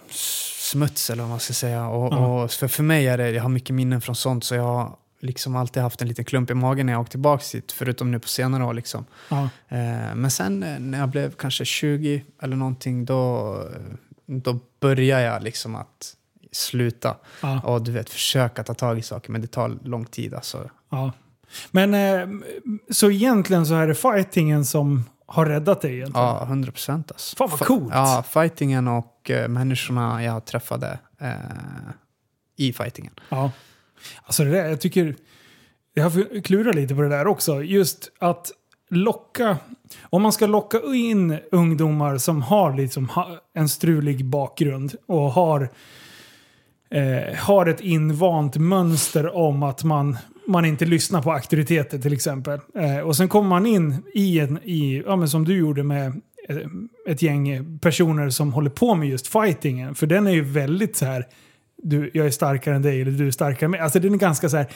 [0.60, 1.88] smuts eller vad man ska säga.
[1.88, 2.44] Och, Ja.
[2.44, 4.96] och för, för mig är det, jag har mycket minnen från sånt så jag har
[5.22, 8.20] liksom alltid haft en liten klump i magen när jag åkte tillbaka dit, förutom nu
[8.20, 8.74] på senare år.
[8.74, 9.06] Liksom.
[9.30, 9.44] Ja.
[9.68, 13.54] Eh, men sen eh, när jag blev kanske 20 eller någonting, då,
[14.30, 16.16] då började jag liksom att
[16.52, 17.16] sluta.
[17.42, 17.62] Ja.
[17.62, 20.34] Och du vet, försöka ta tag i saker, men det tar lång tid.
[20.34, 20.70] Alltså.
[20.90, 21.12] Ja.
[21.72, 22.28] Men eh,
[22.90, 26.28] så egentligen så är det fightingen som har räddat dig egentligen?
[26.28, 27.12] Ja, 100 procent.
[27.12, 27.36] Alltså.
[27.36, 27.94] Fan vad coolt.
[27.94, 31.32] Ja, fightingen och eh, människorna jag träffade eh,
[32.56, 33.14] i fightingen.
[33.30, 33.52] Ja.
[34.24, 35.16] Alltså det där, jag tycker...
[35.94, 37.64] Jag har klurat lite på det där också.
[37.64, 38.52] Just att
[38.90, 39.58] locka...
[40.02, 43.10] Om man ska locka in ungdomar som har liksom
[43.54, 45.70] en strulig bakgrund och har,
[46.92, 52.60] eh, har ett invant mönster om att man, man inte lyssnar på auktoriteter till exempel.
[52.76, 56.22] Eh, och sen kommer man in i en, i, ja, men som du gjorde med
[56.50, 56.58] eh,
[57.08, 59.96] ett gäng personer som håller på med just fightingen.
[59.96, 61.26] För den är ju väldigt så här
[61.84, 63.80] du, jag är starkare än dig eller du är starkare än mig.
[63.80, 64.68] Alltså den är ganska så här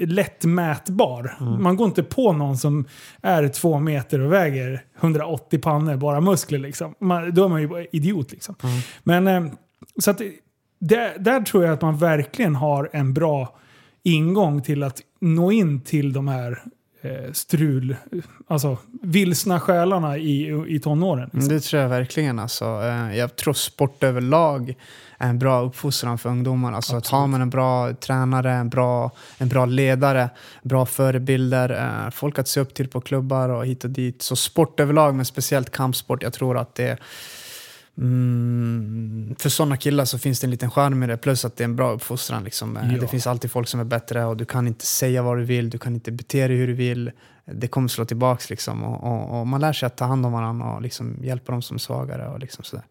[0.00, 1.36] lätt mätbar.
[1.60, 2.84] Man går inte på någon som
[3.22, 6.94] är två meter och väger 180 pannor, bara muskler liksom.
[7.00, 8.54] Man, då är man ju bara idiot liksom.
[9.02, 9.44] Men eh,
[9.98, 10.20] så att
[10.78, 13.56] det, där tror jag att man verkligen har en bra
[14.02, 16.62] ingång till att nå in till de här
[17.02, 17.96] eh, strul,
[18.46, 21.30] alltså vilsna själarna i, i tonåren.
[21.34, 22.38] Mm, Det tror jag verkligen.
[22.38, 22.64] Alltså.
[22.64, 24.74] Eh, Jag tror sport överlag
[25.18, 26.72] en bra uppfostran för ungdomar.
[26.72, 30.30] Alltså, att har man en bra tränare, en bra, en bra ledare,
[30.62, 31.70] bra förebilder,
[32.04, 34.22] eh, folk att se upp till på klubbar och hit och dit.
[34.22, 36.98] Så sport överlag, men speciellt kampsport, jag tror att det
[37.98, 41.64] Mm, för sådana killar så finns det en liten charm i det, plus att det
[41.64, 42.44] är en bra uppfostran.
[42.44, 42.76] Liksom.
[42.76, 43.00] Eh, Ja.
[43.00, 45.70] Det finns alltid folk som är bättre och du kan inte säga vad du vill,
[45.70, 47.10] du kan inte bete dig hur du vill.
[47.44, 48.84] Det kommer slå tillbaks liksom.
[48.84, 51.62] och, och, och man lär sig att ta hand om varandra och liksom hjälpa dem
[51.62, 52.28] som är svagare.
[52.28, 52.84] Och liksom sådär.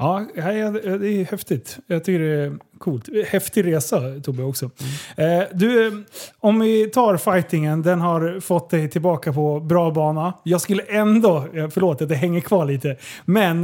[0.00, 1.78] Ja, det är häftigt.
[1.86, 3.08] Jag tycker det är coolt.
[3.26, 4.70] Häftig resa Tobbe också.
[5.16, 5.46] Mm.
[5.52, 6.04] du,
[6.38, 10.34] om vi tar fightingen, den har fått dig tillbaka på bra bana.
[10.42, 13.62] Jag skulle ändå, eh, förlåt att det hänger kvar lite, men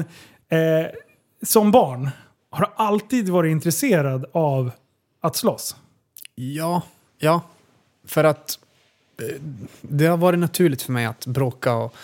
[0.48, 0.86] eh,
[1.42, 2.10] som barn
[2.50, 4.70] har du alltid varit intresserad av
[5.20, 5.76] att slåss.
[6.34, 6.82] Ja,
[7.18, 7.40] ja.
[8.06, 8.58] För att
[9.80, 11.94] det har varit naturligt för mig att bråka och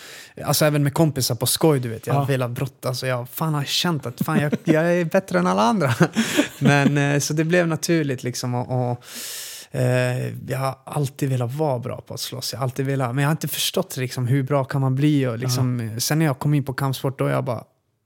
[0.44, 2.06] alltså även med kompisar på skoj, du vet.
[2.06, 2.26] Jag har Ja.
[2.26, 5.62] velat brotta, alltså jag fan har känt att fan, jag, jag är bättre än alla
[5.62, 5.94] andra.
[6.58, 9.04] Men eh, så det blev naturligt liksom och, och
[9.80, 12.52] eh, jag har alltid velat vara bra på att slåss.
[12.52, 15.26] Jag har alltid velat, men jag har inte förstått liksom, hur bra kan man bli
[15.26, 17.64] och liksom, eh, sen när jag kom in på kampsport då jag bara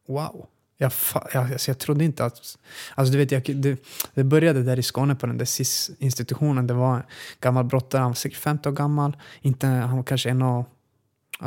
[0.09, 0.47] wow.
[0.79, 0.93] Jag,
[1.33, 2.59] jag, alltså jag trodde inte att...
[2.95, 3.79] Alltså du vet, jag, det,
[4.15, 6.67] det började där i Skåne på den där SIS-institutionen.
[6.67, 7.03] Det var en
[7.41, 9.17] gammal brottare, han var säkert 50 år gammal.
[9.41, 10.67] Inte, han var kanske en och,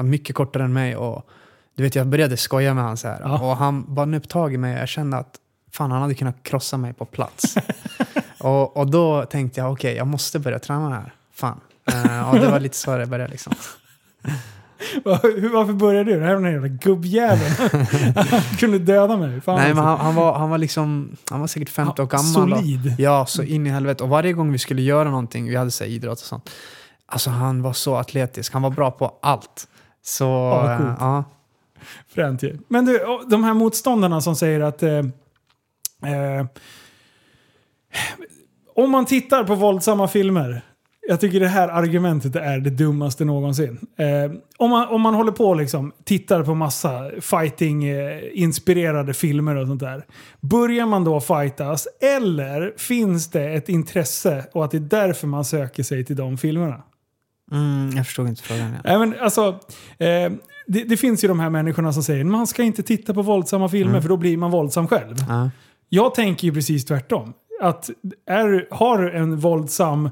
[0.04, 0.96] mycket kortare än mig.
[0.96, 1.30] Och,
[1.76, 3.22] du vet, jag började skoja med honom så här.
[3.22, 3.40] Ja.
[3.40, 5.36] Och han bara nöp tag i mig och jag kände att
[5.72, 7.56] fan, han hade kunnat krossa mig på plats.
[8.40, 11.14] och, och då tänkte jag, okej, jag måste börja träna här.
[11.32, 11.60] Fan.
[11.86, 13.54] Eh, och det var lite så det började liksom.
[15.54, 16.20] Varför började du?
[16.20, 17.72] Det här var den jävla gubbjäveln.
[18.16, 19.42] Han kunde döda mig.
[19.42, 20.04] Fan, Nej, men alltså.
[20.04, 22.34] han, han, var, han var liksom, han var säkert 50 år gammal.
[22.60, 22.96] Solid.
[22.98, 24.04] Ja, så in i helvete.
[24.04, 26.50] Och varje gång vi skulle göra någonting, vi hade så idrott och sånt.
[27.06, 29.68] Alltså han var så atletisk, han var bra på allt.
[30.04, 30.98] Så, Ja, eh, coolt.
[31.00, 31.24] ja.
[32.16, 32.58] Fränt ju.
[32.68, 33.00] Men du,
[33.30, 34.84] de här motståndarna som säger att...
[34.84, 36.46] Eh, eh,
[38.76, 40.62] om man tittar på våldsamma filmer.
[41.10, 43.78] Jag tycker det här argumentet är det dummaste någonsin.
[43.98, 49.68] Eh, om, man, om man håller på och liksom tittar på massa fighting-inspirerade filmer och
[49.68, 50.06] sånt där.
[50.40, 55.46] Börjar man då fightas eller finns det ett intresse och att det är därför man
[55.46, 56.84] söker sig till de filmerna?
[57.52, 58.72] Mm, jag förstod inte frågan.
[58.72, 58.80] Ja.
[58.84, 59.48] Nej, men alltså,
[59.98, 60.32] eh,
[60.68, 63.70] det, det finns ju de här människorna som säger man ska inte titta på våldsamma
[63.70, 65.16] filmer för då blir man våldsam själv.
[65.30, 65.50] Ja.
[65.90, 67.34] Jag tänker ju precis tvärtom.
[67.62, 67.90] Att
[68.26, 70.10] är, har du en våldsam,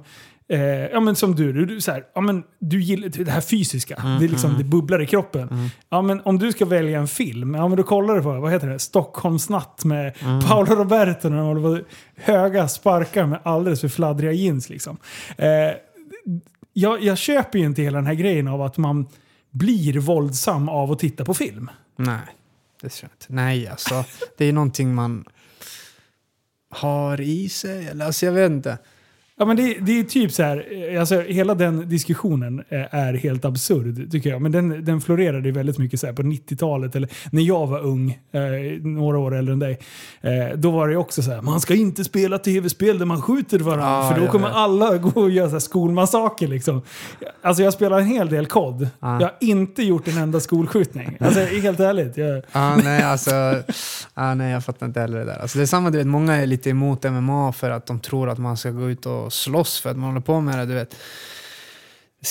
[0.49, 3.41] eh, ja men som du, du, du, så här, ja, men du gillar det här
[3.41, 4.17] fysiska.
[4.19, 5.69] det, är liksom, det bubblar i kroppen.
[5.89, 8.51] Ja, men om du ska välja en film, ja men då kollar du på, vad
[8.51, 10.13] heter det, Stockholmsnatt med
[10.47, 14.69] Paolo Roberto när de håller på höga sparkar med alldeles för fladdriga jeans.
[14.69, 14.97] Liksom.
[15.37, 15.47] Eh,
[16.73, 19.07] jag, jag köper ju inte hela den här grejen av att man
[19.51, 21.69] blir våldsam av att titta på film.
[21.95, 22.19] Nej,
[22.81, 23.25] det tror jag inte.
[23.33, 24.05] Nej, alltså
[24.37, 25.25] det är någonting man
[26.69, 27.87] har i sig.
[27.87, 28.77] Eller, alltså, jag vet inte.
[29.39, 33.13] Ja, men det, det är typ så här, eh, alltså, hela den diskussionen eh, är
[33.13, 34.41] helt absurd tycker jag.
[34.41, 38.41] Men den, den florerade väldigt mycket så på 90-talet, eller när jag var ung, eh,
[38.81, 39.79] några år äldre än dig.
[40.21, 43.59] Eh, då var det också så här, man ska inte spela tv-spel där man skjuter
[43.59, 46.47] varandra, Ja, för då kommer alla gå och göra så här skolmassaker.
[46.47, 46.81] Liksom.
[47.41, 48.89] Alltså jag spelar en hel del kod.
[48.99, 49.13] Ja.
[49.21, 51.17] Jag har inte gjort en enda skolskjutning.
[51.19, 52.17] Alltså helt ärligt.
[52.17, 53.31] Jag, Ja, nej, alltså,
[54.15, 55.39] ja, nej, jag fattar inte heller det där.
[55.39, 58.29] Alltså, det är samma, du vet, många är lite emot MMA för att de tror
[58.29, 60.65] att man ska gå ut och och slåss för att man håller på med det.
[60.65, 60.95] Du vet.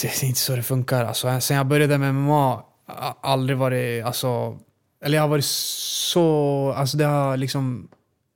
[0.03, 1.05] Det är inte så det funkar.
[1.05, 4.05] Alltså, sen jag började med MMA har jag aldrig varit...
[4.05, 4.59] Alltså,
[5.05, 6.73] eller jag har varit så...
[6.77, 7.89] Alltså, det har liksom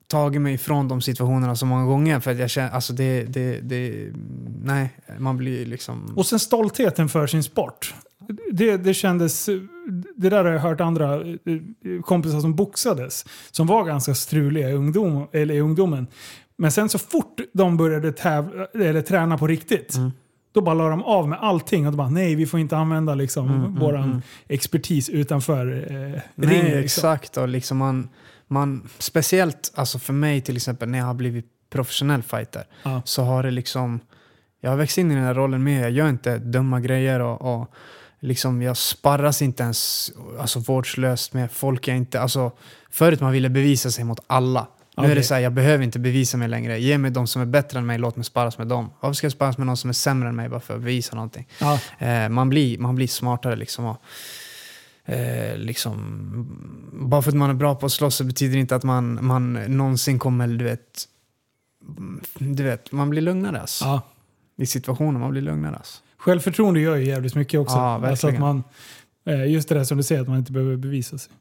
[0.07, 2.19] tagit mig ifrån de situationerna så många gånger.
[2.19, 4.11] För att jag känner, alltså det, det, det,
[4.63, 6.13] nej, man blir liksom...
[6.15, 7.93] Och sen stoltheten för sin sport.
[8.51, 9.45] Det, det kändes...
[10.15, 13.25] Det där har jag hört andra eh, kompisar som boxades.
[13.51, 16.07] Som var ganska struliga i, ungdom, eller i ungdomen.
[16.61, 19.95] Men sen så fort de började tävla, eller träna på riktigt.
[19.95, 20.11] Mm.
[20.51, 23.15] Då bara la de av med allting och då bara nej vi får inte använda
[23.15, 24.21] liksom Mm, mm, mm.
[24.47, 26.65] expertis utanför eh, Nej, ringen.
[26.65, 26.79] Liksom.
[26.83, 27.37] exakt.
[27.37, 28.09] Och liksom man,
[28.47, 33.01] man, speciellt alltså för mig till exempel när jag har blivit professionell fighter Ja.
[33.05, 33.99] så har det liksom,
[34.59, 37.55] jag har växt in i den här rollen med, jag gör inte dumma grejer och,
[37.55, 37.71] och
[38.19, 42.51] liksom jag sparras inte ens alltså, vårdslöst med folk jag inte, alltså
[42.91, 44.67] förut man ville bevisa sig mot alla.
[45.01, 45.15] Nu är Okej.
[45.15, 46.79] det så här, jag behöver inte bevisa mig längre.
[46.79, 48.89] Ge mig de som är bättre än mig, låt mig sparras med dem.
[48.99, 51.15] Varför ska jag sparras med någon som är sämre än mig bara för att bevisa
[51.15, 51.47] någonting?
[51.59, 51.79] Ja.
[51.99, 53.85] Eh, man, blir, man blir smartare liksom.
[53.85, 54.01] Och,
[55.05, 55.97] eh, liksom
[56.93, 59.25] bara för att man är bra på att slåss så betyder det inte att man,
[59.25, 61.07] man någonsin kommer, du vet,
[62.39, 63.85] du vet, man blir lugnare alltså.
[63.85, 64.01] Ja.
[64.57, 66.01] I situationen, man blir lugnare alltså.
[66.17, 67.75] Självförtroende gör ju jävligt mycket också.
[67.75, 68.41] Ja, alltså att verkligen.
[68.41, 68.63] man,
[69.25, 71.33] eh, just det där som du säger, att man inte behöver bevisa sig.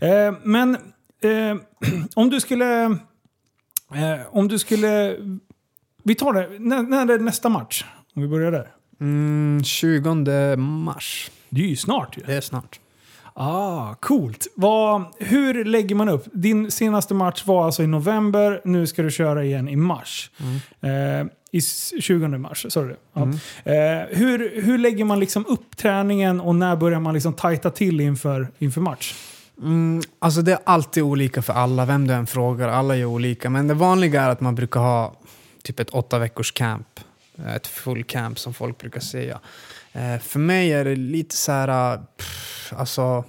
[0.00, 0.78] Eh, men
[1.22, 1.56] eh,
[2.14, 2.84] om du skulle...
[3.94, 5.16] Eh, om du skulle...
[6.02, 6.48] Vi tar det.
[6.58, 7.84] När, när är nästa match?
[8.14, 8.68] Om vi börjar där.
[9.00, 12.22] Mm, 20 mars, Det är ju snart ju.
[12.26, 12.80] det är snart.
[13.34, 14.46] Ah, coolt.
[14.54, 16.24] Vad, hur lägger man upp?
[16.32, 18.60] Din senaste match var alltså i november.
[18.64, 20.30] Nu ska du köra igen i mars.
[20.80, 23.22] Eh, I s- 20 mars, sa du ja.
[23.22, 28.00] eh, hur, hur lägger man liksom upp träningen och när börjar man liksom tajta till
[28.00, 29.14] inför, inför match?
[29.62, 32.68] Mm, alltså det är alltid olika för alla, vem du än frågar.
[32.68, 33.50] Alla är olika.
[33.50, 35.20] Men det vanliga är att man brukar ha
[35.62, 37.00] typ ett åtta veckors camp.
[37.38, 39.40] Eh, ett full camp som folk brukar säga.
[39.92, 41.94] Eh, för mig är det lite så här...
[41.94, 43.24] Eh, pff, alltså...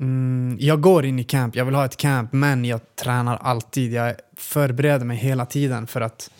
[0.00, 3.92] Mm, jag går in i camp, jag vill ha ett camp, men jag tränar alltid.
[3.92, 6.30] Jag förbereder mig hela tiden för att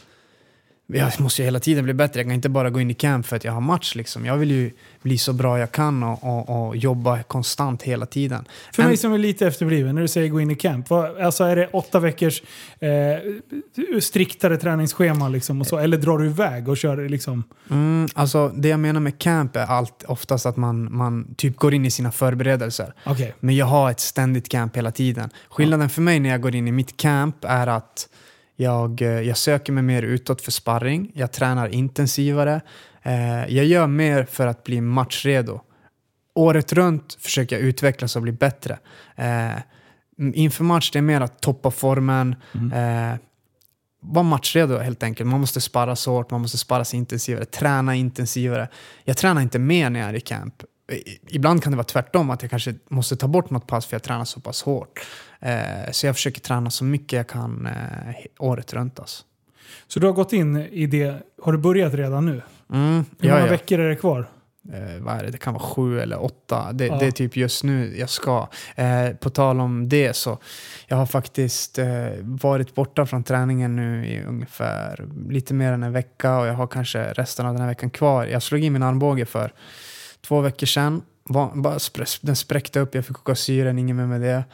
[0.87, 2.20] jag måste ju hela tiden bli bättre.
[2.20, 3.94] Jag kan inte bara gå in i camp för att jag har match.
[3.94, 4.27] Liksom.
[4.27, 4.70] Jag vill ju
[5.03, 8.44] bli så bra jag kan och, och, och jobba konstant hela tiden.
[8.72, 10.90] För En- mig som är lite efterbliven, när du säger gå in i camp.
[10.90, 12.42] Vad, alltså är det åtta veckors
[12.81, 15.79] eh, striktare träningsschema liksom och så?
[15.79, 17.44] Eller drar du iväg och kör liksom...
[17.70, 21.75] Mm, alltså det jag menar med camp är allt, oftast att man, man typ går
[21.75, 22.94] in i sina förberedelser.
[23.05, 23.35] Okej.
[23.40, 25.31] Men jag har ett ständigt camp hela tiden.
[25.49, 28.09] Skillnaden för mig när jag går in i mitt camp är att
[28.57, 31.11] jag, eh, jag söker mig mer utåt för sparring.
[31.14, 32.61] Jag tränar intensivare.
[33.03, 35.61] Eh, jag gör mer för att bli matchredo.
[36.35, 38.79] Året runt försöker jag utvecklas och bli bättre.
[39.16, 39.51] Eh,
[40.35, 42.37] inför match det är mer att toppa formen.
[42.75, 43.19] Eh,
[44.01, 45.31] vara matchredo helt enkelt.
[45.31, 48.69] Man måste sparras hårt, man måste sparras intensivare, träna intensivare.
[49.05, 50.62] Jag tränar inte mer när jag är i camp.
[51.29, 54.03] Ibland kan det vara tvärtom, att jag kanske måste ta bort något pass för jag
[54.03, 55.01] tränar så pass hårt.
[55.40, 59.01] Eh, så jag försöker träna så mycket jag kan eh, året runt.
[59.01, 59.25] Alltså.
[59.88, 61.16] Så du har gått in i det.
[61.42, 62.42] Har du börjat redan nu?
[62.72, 63.51] Mm, Hur ja, många ja.
[63.51, 64.29] veckor är det kvar?
[64.72, 65.31] Eh, vad är det?
[65.31, 66.72] det kan vara sju eller åtta.
[66.72, 66.99] Det, Ja.
[66.99, 68.49] det är typ just nu jag ska.
[68.75, 70.38] Eh, på tal om det så,
[70.87, 71.87] jag har faktiskt eh,
[72.22, 76.66] varit borta från träningen nu i ungefär lite mer än en vecka och jag har
[76.66, 78.25] kanske resten av den här veckan kvar.
[78.27, 79.53] Jag slog in min armbåge för
[80.20, 81.03] två veckor sedan.
[81.25, 81.79] Var, bara
[82.20, 84.44] den spräckte upp, jag fick åka syren, inget mer med det.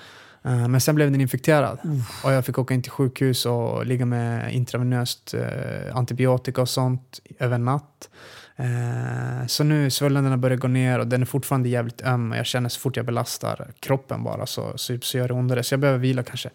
[0.44, 1.78] Eh, men sen blev den infekterad
[2.24, 7.20] och jag fick åka in till sjukhus och ligga med intravenöst eh, antibiotika och sånt
[7.38, 8.08] över natt.
[8.56, 12.38] Eh, så nu svullnaden har börjat gå ner och den är fortfarande jävligt öm och
[12.38, 15.62] jag känner så fort jag belastar kroppen bara så, så, så gör det ondare.
[15.62, 16.50] Så jag behöver vila kanske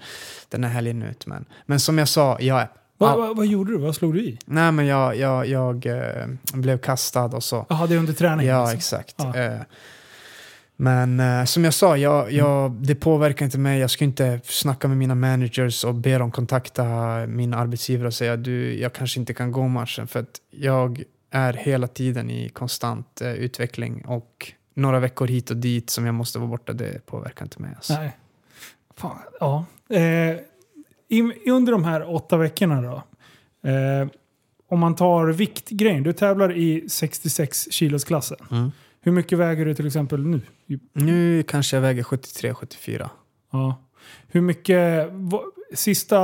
[0.50, 1.26] den här helgen ut.
[1.26, 2.68] Men, men som jag sa, jag är...
[3.00, 3.78] Vad, vad, vad gjorde du?
[3.78, 4.40] Vad slog du i?
[4.46, 5.88] Nej men jag, jag, jag
[6.54, 7.66] blev kastad och så.
[7.70, 8.54] Jaha, det är under träningen?
[8.54, 8.76] Ja, alltså.
[8.76, 9.16] exakt.
[9.18, 9.34] Ja.
[10.80, 13.80] Men eh, som jag sa, jag, jag, det påverkar inte mig.
[13.80, 16.86] Jag ska inte snacka med mina managers och be dem kontakta
[17.28, 20.08] min arbetsgivare och säga du, jag kanske inte kan gå matchen.
[20.08, 25.58] För att jag är hela tiden i konstant eh, utveckling och några veckor hit och
[25.58, 27.72] dit som jag måste vara borta, det påverkar inte mig.
[27.76, 27.94] Alltså.
[27.94, 28.18] Nej.
[28.96, 29.66] Fan, ja.
[29.90, 30.36] Eh,
[31.10, 33.04] i, under de här åtta veckorna då.
[33.70, 34.08] Eh,
[34.70, 38.38] om man tar viktgrejen, du tävlar i 66 kilos klassen.
[38.52, 38.72] Mm.
[39.02, 40.42] Hur mycket väger du till exempel nu?
[40.94, 43.10] Nu kanske jag väger 73-74.
[43.52, 43.84] Ja.
[44.28, 45.10] Hur mycket,
[45.74, 46.18] sista,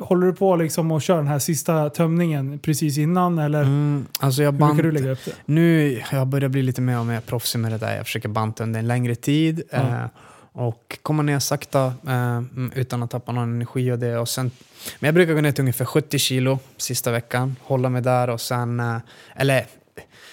[0.00, 4.42] håller du på liksom och kör den här sista tömningen precis innan eller Mm, alltså
[4.42, 5.32] jag hur brukar bant, du lägga upp det?
[5.46, 7.96] Nu jag börjar bli lite mer och mer proffsig med det där.
[7.96, 9.62] Jag försöker banta under en längre tid.
[9.70, 9.78] Ja.
[9.78, 10.04] Eh,
[10.52, 14.18] och komma ner sakta eh, mm, utan att tappa någon energi och det.
[14.18, 14.50] Och sen,
[14.98, 17.56] men jag brukar gå ner till ungefär 70 kilo sista veckan.
[17.62, 18.80] Hålla mig där och sen...
[18.80, 18.96] Eh,
[19.36, 19.66] eller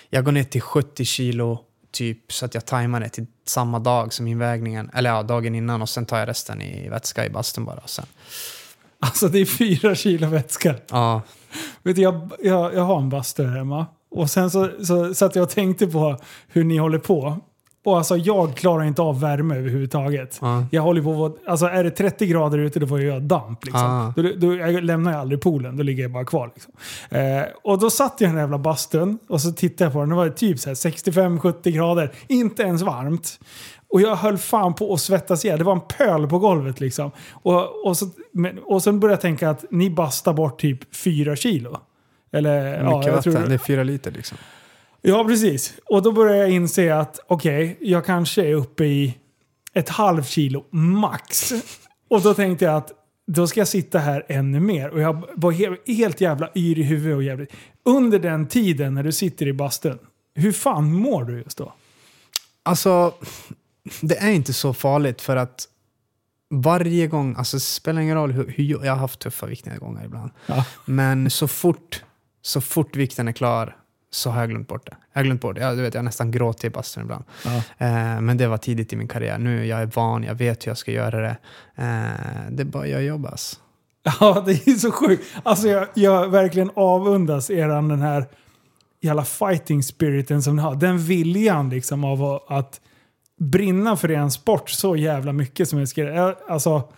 [0.10, 1.60] jag går ner till 70 kilo
[1.92, 4.92] typ så att jag tajmar det till samma dag som invägningen.
[4.94, 7.82] Eller ja, dagen innan och sen tar jag resten i vätska i bastun bara.
[7.86, 8.06] Sen.
[9.00, 10.76] Alltså det är fyra kilo vätska.
[10.90, 11.22] Ja,
[11.84, 13.86] Vet du, jag, jag, jag har en bastu här hemma.
[14.12, 17.38] Och sen så, så satt jag och tänkte på hur ni håller på.
[17.88, 20.38] Och alltså jag klarar inte av värme överhuvudtaget.
[20.42, 20.66] Ja.
[20.72, 23.66] Jag håller på att- alltså är det 30 grader ute då får jag göra damp.
[23.66, 23.84] Liksom.
[23.84, 24.14] Ah.
[24.16, 26.52] Då, då, jag lämnar jag aldrig poolen, då ligger jag bara kvar.
[26.56, 26.74] Liksom.
[27.10, 30.10] Eh, och då satt jag i den jävla bastun och så tittade jag på den.
[30.10, 33.40] Det var typ så här 65-70 grader, inte ens varmt.
[33.90, 35.58] Och jag höll fan på att svettas ihjäl.
[35.58, 37.12] Det var en pöl på golvet liksom.
[37.32, 38.06] Och, och, så,
[38.66, 41.78] och sen började jag tänka att ni bastar bort typ 4 kilo.
[42.32, 43.50] Eller, mycket ja, vatten.
[43.50, 44.38] Det är fyra liter liksom.
[45.02, 45.74] Ja, precis.
[45.86, 49.18] Och då började jag inse att okej, jag kanske är uppe i
[49.74, 51.54] ett halvt kilo max.
[52.10, 52.92] Och då tänkte jag att
[53.28, 54.90] då ska jag sitta här ännu mer.
[54.90, 57.52] Och jag var helt, helt jävla yr i huvudet och jävligt.
[57.86, 60.00] Under den tiden när du sitter i bastun,
[60.36, 61.74] hur fan mår du just då?
[62.64, 63.14] Alltså,
[64.02, 65.68] det är inte så farligt för att
[66.50, 70.06] varje gång, alltså det spelar ingen roll hur, hur jag jag har haft tuffa viktnedgångar
[70.06, 70.32] ibland.
[70.46, 70.66] Ja.
[70.86, 72.04] Men så fort,
[72.42, 73.76] så fort vikten är klar
[74.18, 74.96] så har jag glömt bort det.
[75.14, 75.62] Jag har glömt bort det.
[75.62, 77.24] Jag, du vet, jag nästan gråter i bastun ibland.
[77.46, 77.56] Ja.
[77.86, 79.38] Eh, men det var tidigt i min karriär.
[79.38, 81.38] Nu jag är van, jag vet hur jag ska göra det.
[81.76, 83.60] Eh, det är bara jag jobbas.
[84.20, 85.24] Ja, det är så sjukt.
[85.44, 88.26] Alltså jag, jag verkligen avundas eran den här
[89.02, 90.76] jävla fighting spiriten som ni har.
[90.76, 92.82] Den viljan liksom av att,
[93.40, 96.08] brinna för en sport så jävla mycket som jag skrev.
[96.16, 96.90] Jag- Alltså,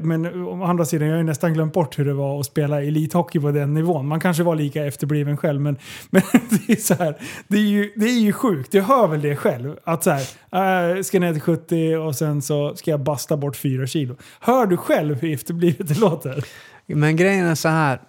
[0.00, 2.82] men å andra sidan, jag har ju nästan glömt bort hur det var att spela
[2.82, 4.08] elithockey på den nivån.
[4.08, 5.76] Man kanske var lika efterbliven själv, men,
[6.10, 7.16] men det, är så här,
[7.48, 8.74] det, är ju, det är ju sjukt.
[8.74, 9.76] Jag hör väl det själv.
[9.84, 13.56] Att så här, äh, ska ner till 70 och sen så ska jag basta bort
[13.56, 14.16] 4 kilo.
[14.40, 16.44] Hör du själv hur efterblivet det låter?
[16.86, 18.00] Men grejen är så här.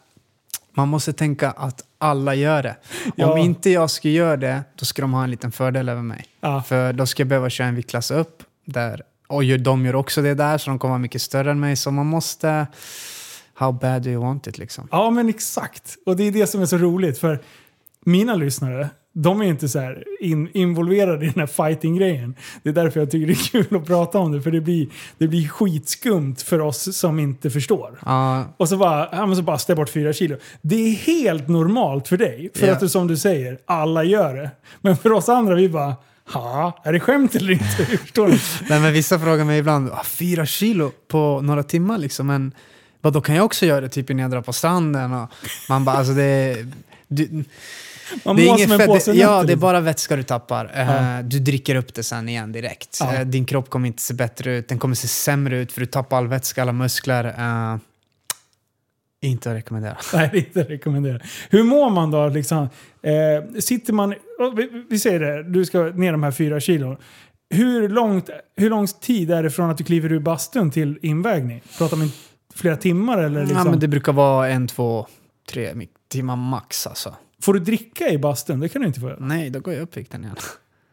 [0.74, 2.76] Man måste tänka att alla gör det.
[3.16, 3.32] Ja.
[3.32, 6.26] Om inte jag skulle göra det, då skulle de ha en liten fördel över mig.
[6.42, 6.64] Ja.
[6.64, 8.44] För då ska jag behöva köra en viktklass upp.
[8.66, 11.76] Där, och de gör också det där, så de kommer vara mycket större än mig.
[11.76, 12.68] Så man måste...
[13.54, 14.88] How bad do you want it liksom?
[14.92, 15.96] Ja, men exakt.
[16.06, 17.18] Och det är det som är så roligt.
[17.20, 17.40] För
[18.06, 22.36] mina lyssnare, de är inte så här in, involverade i den här fighting-grejen.
[22.64, 24.42] Det är därför jag tycker det är kul att prata om det.
[24.42, 24.88] För det blir,
[25.18, 28.00] det blir skitskumt för oss som inte förstår.
[28.06, 30.38] Ja, Och så bara, ja, men så bara ställ bort fyra kilo.
[30.62, 32.50] Det är helt normalt för dig.
[32.56, 32.74] För Ja.
[32.74, 34.52] att som du säger, alla gör det.
[34.82, 35.96] Men för oss andra, vi bara,
[36.34, 37.66] ha, är det skämt eller inte?
[37.98, 38.40] Förstår du?
[38.70, 42.28] Nej, men vissa frågar mig ibland, ah, fyra kilo på några timmar liksom.
[42.28, 42.52] Men
[43.02, 45.14] vad då kan jag också göra det typ när jag drar på stranden?
[45.14, 45.30] Och
[45.70, 46.72] man bara, alltså det är...
[47.08, 47.44] Du,
[48.24, 49.60] Man det är inget fett, påse det, ja, det är liksom.
[49.60, 50.72] bara vätska du tappar.
[50.76, 51.22] Eh, Ja.
[51.22, 52.98] Du dricker upp det sen igen direkt.
[53.02, 53.14] Ja.
[53.14, 55.86] Eh, din kropp kommer inte se bättre ut, den kommer se sämre ut för du
[55.86, 57.34] tappar all vätska, alla muskler.
[59.22, 59.98] Inte att rekommendera.
[60.14, 61.22] Nej, det är inte rekommenderat.
[61.50, 62.28] Hur mår man då?
[62.28, 62.70] Liksom,
[63.02, 64.14] eh, sitter man...
[64.40, 66.98] oh, Vi, vi säger det, du ska ner de här fyra kilon.
[67.50, 71.62] Hur, långt, hur lång tid är det från att du kliver ur bastun till invägning?
[71.78, 72.12] Pratar man
[72.56, 73.40] flera timmar eller?
[73.40, 73.58] Liksom?
[73.58, 75.08] Ja, men det brukar vara en, två,
[75.50, 75.74] tre
[76.10, 77.16] timmar max alltså.
[77.42, 78.60] Får du dricka i bastun?
[78.60, 79.18] Det kan du inte få göra.
[79.20, 80.36] Nej, då går jag upp vikten igen.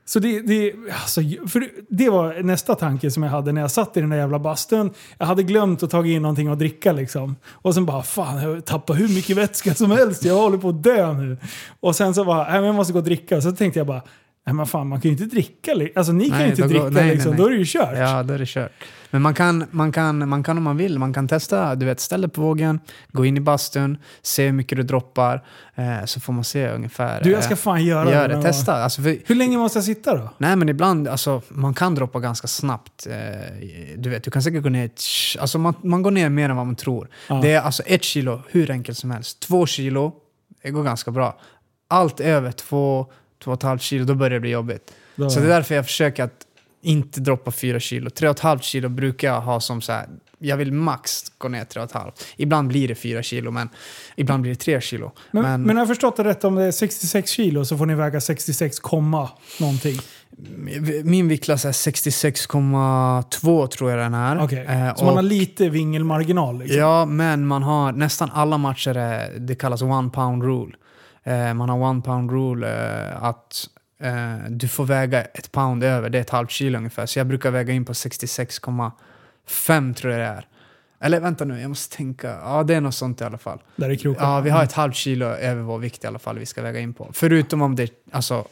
[0.07, 3.97] Så det, det, alltså, för det var nästa tanke som jag hade när jag satt
[3.97, 4.91] i den där jävla bastun.
[5.19, 7.37] Jag hade glömt att ta in någonting att dricka liksom.
[7.51, 10.25] Och sen bara, fan jag tappar hur mycket vätska som helst.
[10.25, 11.37] Jag håller på att dö nu.
[11.81, 13.37] Och sen så bara, nej men jag måste gå och dricka.
[13.37, 14.03] Och så tänkte jag bara,
[14.47, 15.73] nej men fan man kan ju inte dricka.
[15.95, 17.31] Alltså ni kan ju Nej, inte dricka går- nej, nej, liksom.
[17.31, 17.41] nej.
[17.41, 17.99] Då är det ju kört.
[17.99, 18.73] Ja, då är det kört.
[19.15, 21.75] Men man kan, man, kan, man kan om man vill, man kan testa.
[21.75, 22.81] Du vet, ställ dig på vågen,
[23.13, 25.45] gå in i bastun, se hur mycket du droppar.
[25.75, 27.21] Eh, så får man se ungefär.
[27.25, 28.35] Du jag ska eh, fan göra gör det.
[28.37, 28.43] det.
[28.43, 28.75] Testa.
[28.75, 30.31] Alltså, för, Hur länge måste jag sitta då?
[30.39, 33.07] nej, men ibland, alltså, man kan droppa ganska snabbt.
[33.07, 33.15] Eh,
[33.97, 35.01] du vet, du kan säkert gå ner, ett,
[35.41, 37.09] alltså man, man går ner mer än vad man tror.
[37.29, 37.35] Ja.
[37.43, 39.41] Det är alltså ett kilo, hur enkelt som helst.
[39.41, 40.13] Två kilo,
[40.63, 41.41] det går ganska bra.
[41.89, 43.07] Allt över två,
[43.45, 44.93] två och ett halvt kilo, då börjar det bli jobbigt.
[45.17, 46.47] Då- Så det är därför jag försöker att
[46.85, 48.11] inte droppa fyra kilo.
[48.11, 50.09] Tre och ett halvt kilo brukar jag ha som så här.
[50.39, 52.27] Jag vill max gå ner tre och ett halvt.
[52.37, 53.69] Ibland blir det fyra kilo, men
[54.17, 55.13] ibland blir det tre kilo.
[55.31, 57.87] Men, Men, men, har jag förstått det rätt, om det är 66 kilo så får
[57.87, 59.29] ni väga 66, komma
[59.61, 59.99] någonting.
[61.05, 64.45] Min viktklass är 66,2 tror jag den är.
[64.45, 64.65] Okej.
[64.69, 66.79] Eh, Så man har lite vingelmarginal liksom.
[66.79, 70.73] Ja, men man har nästan alla matcher, är, det kallas one pound rule.
[71.25, 73.69] Eh, man har one pound rule eh, att
[74.05, 77.07] eh, du får väga ett pound över, det är ett halvt kilo ungefär.
[77.07, 80.47] Så jag brukar väga in på 66,5 tror jag det är.
[81.01, 82.39] Eller vänta nu, jag måste tänka.
[82.43, 83.63] Ja, det är något sånt i alla fall.
[83.77, 84.29] Där krokarna.
[84.29, 86.81] Ja, vi har ett halvt kilo över vår vikt i alla fall vi ska väga
[86.81, 87.11] in på.
[87.13, 88.47] Förutom om det är alltså,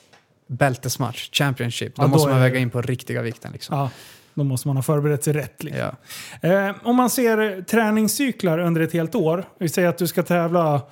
[0.47, 1.97] bältesmatch, Championship.
[1.97, 3.53] Då Ja, då måste man är väga in på riktiga vikten.
[3.53, 3.79] Liksom.
[3.79, 3.91] Ja,
[4.35, 5.63] då måste man ha förberett sig rätt.
[5.63, 5.91] Liksom.
[6.41, 6.49] Ja.
[6.49, 9.45] Eh, om man ser träningscyklar under ett helt år.
[9.59, 10.83] Vi säger att du ska tävla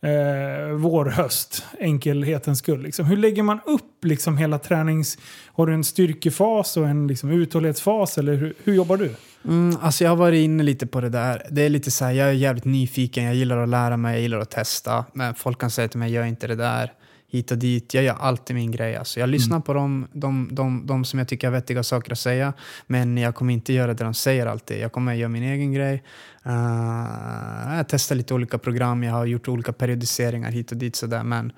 [0.00, 2.82] eh, vår, höst, enkelhetens skull.
[2.82, 3.06] Liksom.
[3.06, 5.18] Hur lägger man upp liksom, hela tränings...
[5.46, 8.18] Har du en styrkefas och en liksom, uthållighetsfas?
[8.18, 9.14] Eller hur, hur jobbar du?
[9.44, 11.46] Mm, alltså jag har varit inne lite på det där.
[11.50, 14.22] Det är lite så här, jag är jävligt nyfiken, jag gillar att lära mig, jag
[14.22, 15.04] gillar att testa.
[15.12, 16.92] Men folk kan säga till mig, gör inte det där
[17.30, 17.94] hit och dit.
[17.94, 18.96] Jag gör alltid min grej.
[18.96, 22.18] Alltså jag lyssnar på dem, de, de, de som jag tycker har vettiga saker att
[22.18, 22.52] säga.
[22.86, 24.80] Men jag kommer inte göra det de säger alltid.
[24.80, 26.02] Jag kommer göra min egen grej.
[26.46, 31.22] Uh, jag testar lite olika program, jag har gjort olika periodiseringar hit och dit sådär.
[31.22, 31.52] Men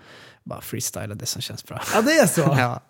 [0.44, 1.80] bara freestyla det som känns bra.
[1.94, 2.40] Ja, det är så.
[2.58, 2.80] ja.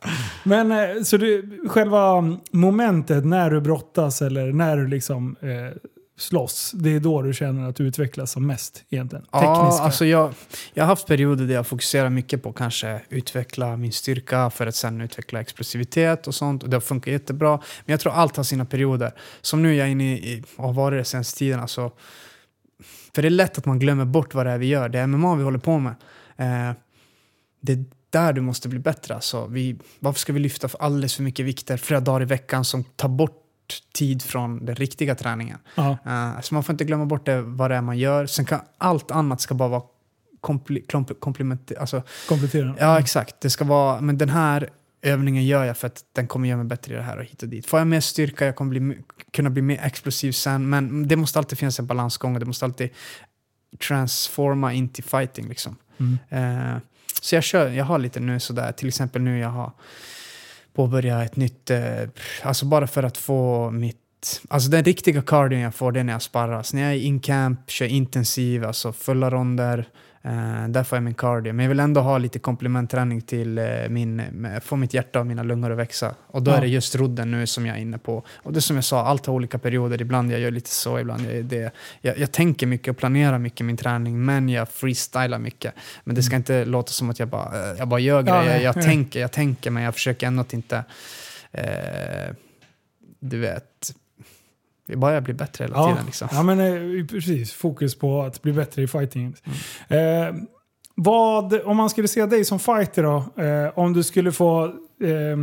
[0.44, 5.76] Men eh, så du, själva momentet när du brottas eller när du liksom eh,
[6.20, 9.26] slåss, det är då du känner att du utvecklas som mest egentligen?
[9.30, 9.84] Ja, Tekniska.
[9.84, 10.34] alltså jag,
[10.74, 14.74] jag har haft perioder där jag fokuserar mycket på kanske utveckla min styrka för att
[14.74, 16.62] sen utveckla explosivitet och sånt.
[16.62, 17.50] Och det funkar jättebra.
[17.84, 19.12] Men jag tror allt har sina perioder.
[19.40, 21.60] Som nu är jag inne i, och har varit det senaste tiden.
[21.60, 21.92] Alltså,
[23.14, 24.88] för det är lätt att man glömmer bort vad det är vi gör.
[24.88, 25.94] Det är MMA vi håller på med.
[26.36, 26.72] Eh,
[27.60, 29.14] det är där du måste bli bättre.
[29.14, 32.64] Alltså, vi, varför ska vi lyfta för alldeles för mycket vikter flera dagar i veckan
[32.64, 33.39] som tar bort
[33.92, 35.58] tid från den riktiga träningen?
[35.78, 38.26] Uh, så man får inte glömma bort det, vad det är man gör.
[38.26, 39.82] Sen kan allt annat ska bara vara
[40.40, 41.72] kompli, kompli, komplement...
[41.80, 42.74] Alltså, Komplettera.
[42.78, 43.40] ja, exakt.
[43.40, 44.68] Det ska vara, men den här
[45.02, 47.42] övningen gör jag för att den kommer göra mig bättre i det här och hit
[47.42, 47.66] och dit.
[47.66, 48.98] Får jag mer styrka, jag kommer bli,
[49.30, 50.70] kunna bli mer explosiv sen.
[50.70, 52.90] Men det måste alltid finnas en balansgång och det måste alltid
[53.88, 55.48] transforma in till fighting.
[55.48, 55.76] Liksom.
[55.98, 56.18] Mm.
[56.28, 56.78] Eh,
[57.22, 59.72] så jag kör, jag har lite nu sådär, till exempel nu jag har
[60.74, 62.08] påbörja ett nytt, eh,
[62.42, 63.96] alltså bara för att få mitt
[64.48, 66.74] Alltså den riktiga cardion jag får det är när jag sparrar.
[66.74, 69.88] När jag är in camp, kör intensiv, alltså fulla ronder,
[70.22, 71.52] eh, där får jag min cardio.
[71.52, 74.22] Men jag vill ändå ha lite komplementträning till eh, min,
[74.62, 76.14] få mitt hjärta och mina lungor att växa.
[76.26, 76.56] Och då Ja.
[76.56, 78.24] är det just rodden nu som jag är inne på.
[78.36, 80.00] Och det som jag sa, allt har olika perioder.
[80.02, 81.70] Ibland jag gör lite så, ibland jag gör det.
[82.00, 85.74] Jag, jag tänker mycket och planerar mycket min träning, men jag freestylar mycket.
[86.04, 88.34] Men det ska inte låta som att jag bara, eh, jag bara gör Mm.
[88.34, 88.54] Ja, grejer.
[88.54, 88.64] nej.
[88.64, 88.82] jag Ja.
[88.82, 90.84] tänker, jag tänker, men jag försöker ändå att inte...
[91.52, 92.34] Eh,
[93.22, 93.92] du vet,
[94.90, 96.06] vi bara blir bättre hela Ja, tiden.
[96.06, 96.28] Liksom.
[96.32, 97.52] ja men eh, precis.
[97.52, 99.34] Fokus på att bli bättre i fighting.
[99.88, 100.34] Eh,
[100.94, 105.38] vad, om man skulle se dig som fighter då, eh, om du skulle få eh,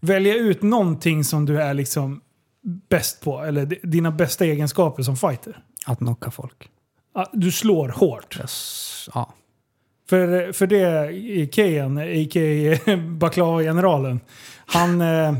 [0.00, 2.20] välja ut någonting som du är liksom
[2.88, 5.58] bäst på, eller dina bästa egenskaper som fighter.
[5.86, 6.70] Att knocka folk.
[7.32, 8.36] Du slår hårt.
[8.40, 9.08] Yes.
[9.14, 9.34] Ja.
[10.08, 12.96] För, för det, Kean, a.k.a.
[12.96, 14.20] Baklava-generalen,
[14.66, 15.32] han, eh,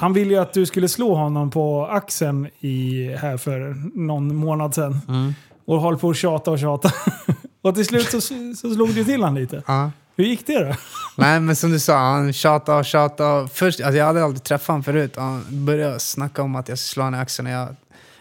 [0.00, 4.74] han ville ju att du skulle slå honom på axeln i, här för någon månad
[4.74, 5.00] sedan.
[5.08, 5.34] Mm.
[5.64, 6.92] Och höll på att tjata och tjata.
[7.62, 9.62] och till slut så, så slog du till han lite.
[9.66, 9.90] Ja.
[10.16, 10.74] Hur gick det då?
[11.16, 13.48] Nej, men som du sa, han tjatade och tjatade.
[13.48, 15.14] Först, alltså jag hade aldrig träffat honom förut.
[15.16, 17.46] Han började snacka om att jag skulle slå honom i axeln.
[17.46, 17.68] och Jag,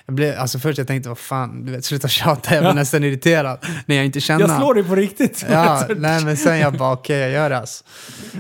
[0.10, 2.54] jag blev, alltså först jag tänkte, vad fan, du vet, sluta tjata.
[2.56, 2.74] Jag blev Ja.
[2.74, 5.46] nästan irriterad när jag inte kände Jag slår dig på riktigt.
[5.52, 7.84] Ja, nej men sen jag bara okej jag gör det alltså.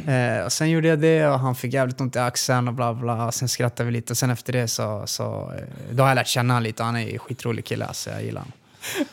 [0.07, 2.93] eh, Och sen gjorde jag det och han fick jävligt ont i axeln och bla
[2.93, 3.32] bla.
[3.32, 6.28] Sen skrattade vi lite och sen efter det så, så eh, då har jag lärt
[6.28, 6.84] känna honom lite.
[6.84, 8.53] Han är en skitrolig kille alltså, jag gillar honom.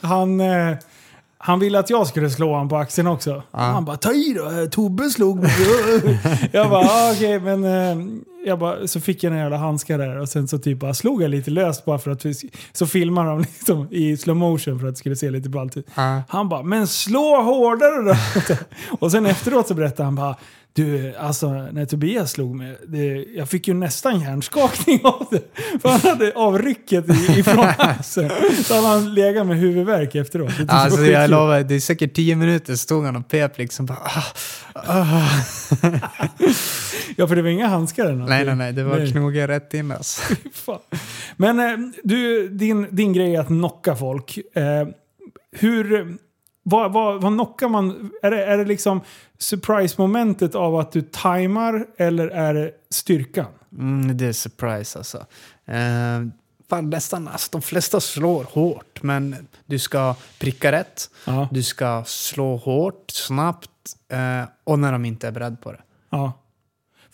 [0.01, 0.41] Han,
[0.71, 0.77] eh,
[1.39, 3.43] han ville att jag skulle slå honom på axeln också.
[3.51, 5.53] Han bara ta i då, Tobbe slog mig.
[6.53, 7.97] jag bara ah, okej men eh,
[8.47, 11.23] jag bara, så fick jag en jävla handskar där och sen så typ bara slog
[11.23, 12.35] jag lite löst bara för att vi,
[12.73, 15.87] så filmar de liksom i slow motion för att det skulle se lite ballt ut.
[15.95, 16.23] Ja.
[16.29, 18.57] Han bara men slå hårdare då.
[19.01, 20.37] och sen efteråt så berättade han bara
[20.77, 25.43] du, alltså när Tobias slog mig, det, jag fick ju nästan hjärnskakning av det.
[25.83, 27.05] För han hade avrycket
[27.37, 28.31] ifrån axeln.
[28.65, 30.53] Så hade han legat med huvudvärk efteråt.
[30.59, 31.31] Det Alltså jag skitkul.
[31.31, 33.87] lovar, det är säkert tio minuter stod han och pep liksom.
[33.87, 34.23] Bara, ah,
[34.75, 35.29] ah.
[37.17, 39.13] Ja, för det var inga handskar eller Nej nej nej, det var Nej.
[39.13, 40.35] knoga rätt in alltså.
[41.37, 44.39] Men eh, du, din, din grej är att knocka folk.
[44.57, 44.89] Eh,
[45.53, 46.17] hur...
[46.69, 48.11] Vad, vad, vad knockar man?
[48.23, 49.01] Är det, är det liksom
[49.39, 53.47] surprise-momentet av att du tajmar eller är det styrkan?
[53.79, 55.19] Mm, det är surprise alltså.
[55.67, 56.27] Eh,
[56.71, 57.49] fan, nästan, alltså.
[57.53, 61.11] De flesta slår hårt, men du ska pricka rätt.
[61.25, 61.49] Ja.
[61.53, 63.71] Du ska slå hårt, snabbt
[64.09, 65.81] eh, och när de inte är beredda på det.
[66.11, 66.33] ja.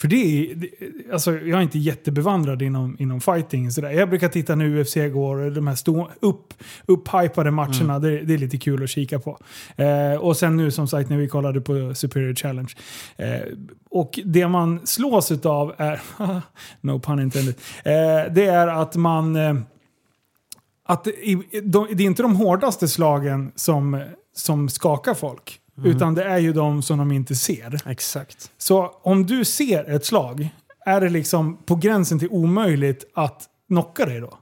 [0.02, 0.16] För det
[0.50, 0.68] är, det-
[1.12, 3.70] alltså jag är inte jättebevandrad inom, inom fighting.
[3.70, 3.90] Sådär.
[3.90, 6.54] Jag brukar titta när UFC går de här stå, upp,
[6.86, 7.98] upphypade matcherna.
[7.98, 9.38] Det, det är lite kul att kika på.
[9.76, 12.72] Eh, och sen nu som sagt när vi kollade på Superior Challenge.
[13.16, 13.40] Eh,
[13.90, 16.00] och det man slås av är,
[16.80, 19.54] no pun intended, eh, det är att man eh,
[20.84, 24.02] att i, de, det är inte de hårdaste slagen som,
[24.34, 25.58] som skakar folk.
[25.84, 27.80] Utan det är ju de som de inte ser.
[27.90, 28.50] Exakt.
[28.58, 30.48] Så om du ser ett slag,
[30.86, 34.38] är det liksom på gränsen till omöjligt att knocka dig då?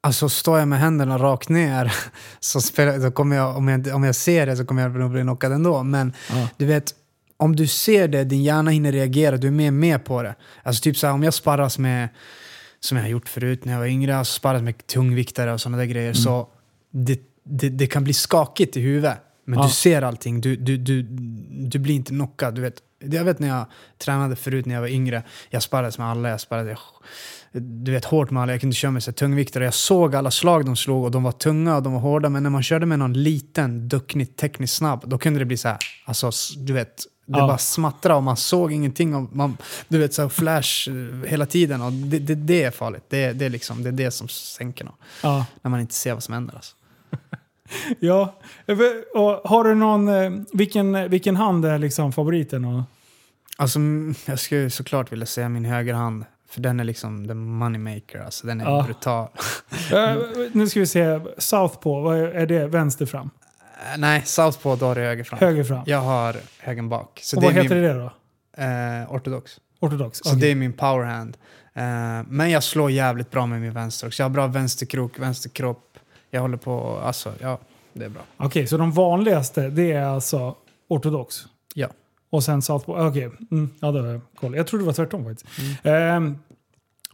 [0.00, 1.94] Alltså står jag med händerna rakt ner
[2.40, 5.10] så spelar, då kommer jag, om, jag, om jag ser det så kommer jag nog
[5.10, 5.82] bli knockad ändå.
[5.82, 6.48] Men Ja.
[6.56, 6.94] du vet,
[7.36, 10.34] om du ser det, din hjärna hinner reagera, du är mer med på det.
[10.62, 12.08] Alltså typ så här, om jag sparras med,
[12.80, 15.78] som jag har gjort förut när jag var yngre, alltså sparras med tungviktare och sådana
[15.78, 16.48] där grejer, så
[16.92, 19.18] det, det, det kan bli skakigt i huvudet.
[19.44, 19.64] Men Ja.
[19.66, 21.02] du ser allting, du, du, du,
[21.68, 22.54] du blir inte knockad.
[22.54, 23.66] Du vet, jag vet när jag
[23.98, 26.78] tränade förut när jag var yngre, jag sparrades med alla, jag sparrades
[27.54, 29.64] du vet, hårt med alla, jag kunde köra med så tungviktare.
[29.64, 32.42] Jag såg alla slag de slog och de var tunga och de var hårda, men
[32.42, 35.78] när man körde med någon liten, ducknig, tekniskt snabb, då kunde det bli så här,
[36.04, 37.46] alltså du vet, det Ja.
[37.46, 39.14] bara smattrade och man såg ingenting.
[39.14, 39.56] Och man,
[39.88, 43.04] du vet, så flash eh, hela tiden och det, det, det är farligt.
[43.08, 45.46] Det, det, är liksom, det är det som sänker någon, Ja.
[45.62, 46.54] när man inte ser vad som händer.
[46.54, 46.74] Alltså.
[48.00, 48.34] ja.
[49.14, 52.64] Och har du någon, eh, vilken, vilken hand är liksom favoriten?
[52.64, 52.82] Och,
[53.56, 53.78] Alltså,
[54.26, 58.20] jag skulle såklart vilja säga min högerhand, för den är liksom the moneymaker.
[58.24, 58.82] Alltså, den är Ja.
[58.86, 59.28] brutal.
[59.92, 60.16] Eh,
[60.52, 62.66] nu ska vi se, Southpaw, vad är det?
[62.66, 63.30] Vänster fram?
[63.92, 65.38] Eh, Nej, southpaw då har du höger fram.
[65.40, 65.82] Höger fram?
[65.86, 67.20] Jag har höger bak.
[67.22, 68.12] Så och vad heter min, det då?
[68.62, 69.52] Eh, ortodox.
[69.80, 70.18] Ortodox?
[70.18, 70.40] Så Okej.
[70.40, 71.36] det är min powerhand.
[72.28, 74.22] Men jag slår jävligt bra med min vänster också.
[74.22, 75.91] Jag har bra vänsterkrok, vänsterkropp.
[76.34, 77.58] Jag håller på, alltså ja,
[77.92, 78.22] det är bra.
[78.36, 80.54] Okej, så de vanligaste det är alltså
[80.88, 81.36] ortodox?
[81.74, 81.88] Ja.
[82.30, 83.08] Och sen Southpaw?
[83.08, 84.56] Okej, mm, ja det har jag koll.
[84.56, 85.58] Jag trodde det var tvärtom faktiskt.
[85.84, 86.16] Mm.
[86.16, 86.38] Ehm,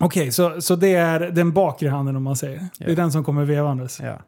[0.00, 2.66] Okej, så, så det är den bakre handen om man säger?
[2.78, 2.94] Det är Ja.
[2.94, 4.00] den som kommer vevandes?
[4.02, 4.18] Ja.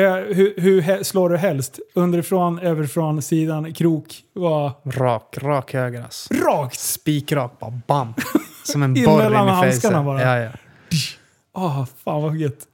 [0.00, 1.78] Eh, hur hur he- slår du helst?
[1.94, 4.22] Underifrån, överifrån, sidan, krok?
[4.32, 4.72] Vad?
[4.84, 6.34] Rak, rak höger alltså.
[6.34, 6.78] Rakt!
[6.80, 8.14] Spikrak, bara bam!
[8.64, 10.04] Som en In borr in mellan i handskarna facet.
[10.04, 10.22] bara.
[10.22, 10.50] Ja, ja.
[11.58, 12.68] Ah, fan vad gött.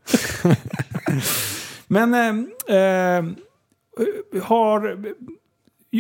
[1.86, 3.24] Men eh, eh,
[4.42, 4.98] har...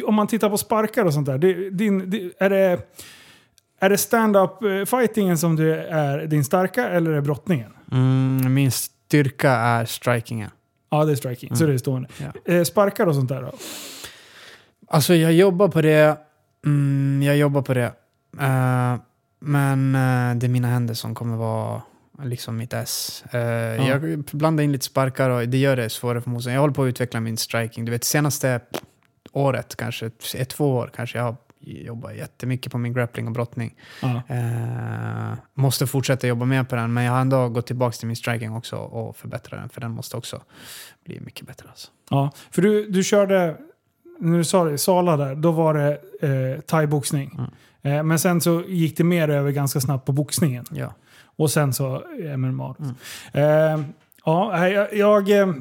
[0.04, 1.38] Om man tittar på sparkar och sånt där.
[1.38, 2.80] Det, din, det, är det,
[3.80, 7.72] är det stand-up eh, fightingen som du är din starka eller är det brottningen?
[7.92, 10.50] Mm, min styrka är strikingen.
[10.90, 11.56] Ja, det är striking.
[11.56, 12.08] Så det är stående.
[12.18, 12.52] Ja.
[12.52, 13.52] Eh, sparkar och sånt där då?
[14.88, 16.18] Alltså jag jobbar på det.
[16.66, 17.92] Mm, jag jobbar på det.
[18.40, 18.94] Eh,
[19.40, 21.82] men eh, det är mina händer som kommer vara
[22.22, 23.24] liksom mitt S.
[23.30, 23.40] Eh,
[23.88, 26.54] Jag blandar in lite sparkar och det gör det svårare för motståndaren.
[26.54, 27.84] Jag håller på att utveckla min striking.
[27.84, 28.60] Du vet senaste
[29.32, 33.74] året, kanske ett, två år kanske, jag har jobbat jättemycket på min grappling och brottning.
[34.02, 34.22] Ja.
[34.28, 38.16] Eh, måste fortsätta jobba mer på den, men jag har ändå gått tillbaka till min
[38.16, 40.42] striking också och förbättrat den, för den måste också
[41.04, 41.68] bli mycket bättre.
[41.68, 41.90] Alltså.
[42.10, 42.30] ja.
[42.50, 43.56] För du, du körde,
[44.18, 45.90] när du sa det, Sala där, då var det
[46.22, 47.38] eh, thai-boxning.
[47.38, 47.50] Mm.
[47.82, 50.64] Eh, men sen så gick det mer över ganska snabbt på boxningen.
[50.70, 50.94] Ja.
[51.42, 52.02] Och sen så
[52.36, 52.74] MMA.
[52.78, 52.94] Mm.
[53.32, 53.84] Eh,
[54.24, 55.54] ja, jag, jag, eh, eh,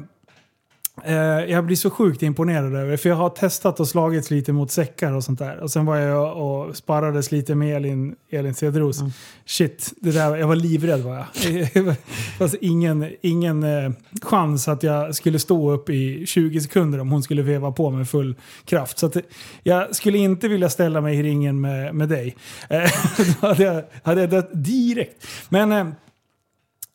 [1.48, 5.12] jag blir så sjukt imponerad över För jag har testat och slagits lite mot säckar
[5.12, 5.58] och sånt där.
[5.60, 9.00] Och sen var jag och sparrades lite med Elin, Elin Cederos.
[9.00, 9.12] Mm.
[9.46, 11.26] Shit, det där, jag var livrädd var jag.
[11.74, 11.96] Det
[12.38, 13.90] fanns ingen, ingen eh,
[14.22, 18.08] chans att jag skulle stå upp i 20 sekunder om hon skulle veva på med
[18.08, 18.34] full
[18.64, 18.98] kraft.
[18.98, 19.22] Så det-
[19.62, 22.36] jag skulle inte vilja ställa mig i ringen med, med dig.
[22.70, 22.90] Eh,
[23.40, 25.26] Då hade jag, hade jag dött direkt.
[25.48, 25.86] Men eh,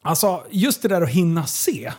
[0.01, 1.91] alltså, just det där att hinna se.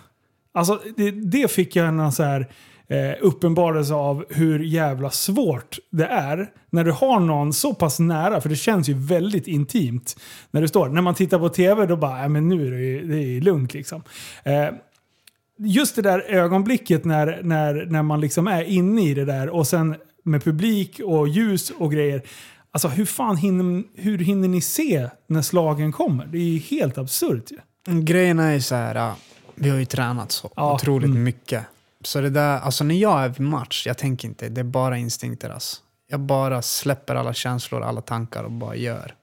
[0.54, 2.48] Alltså, det, det fick jag en så här,
[2.88, 8.40] eh, uppenbarelse av hur jävla svårt det är när du har någon så pass nära,
[8.40, 10.16] för det känns ju väldigt intimt
[10.50, 10.88] när du står.
[10.88, 13.40] När man tittar på tv då bara, äh, men nu är det, ju- det är
[13.40, 14.02] lugnt liksom.
[14.44, 14.68] Eh,
[15.58, 19.66] just det där ögonblicket när, när, när man liksom är inne i det där och
[19.66, 22.22] sen med publik och ljus och grejer.
[22.70, 26.26] Alltså hur fan hinner, hur hinner ni se när slagen kommer?
[26.26, 27.56] Det är ju helt absurt ju.
[27.92, 29.12] Mm, grejen är ju så här,
[29.60, 31.22] vi har ju tränat så Ja, otroligt mm.
[31.22, 31.64] mycket.
[32.04, 34.96] Så det där, alltså när jag är vid match, jag tänker inte, det är bara
[34.98, 35.76] instinkter alltså.
[36.10, 39.14] Jag bara släpper alla känslor, alla tankar och bara gör.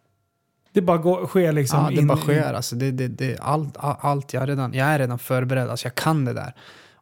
[0.74, 2.54] Det bara går, sker liksom ja, det in- bara sker.
[2.54, 5.86] Alltså, det, det, det, allt, all- allt jag, är redan, jag är redan förberedd, alltså,
[5.86, 6.54] jag kan det där.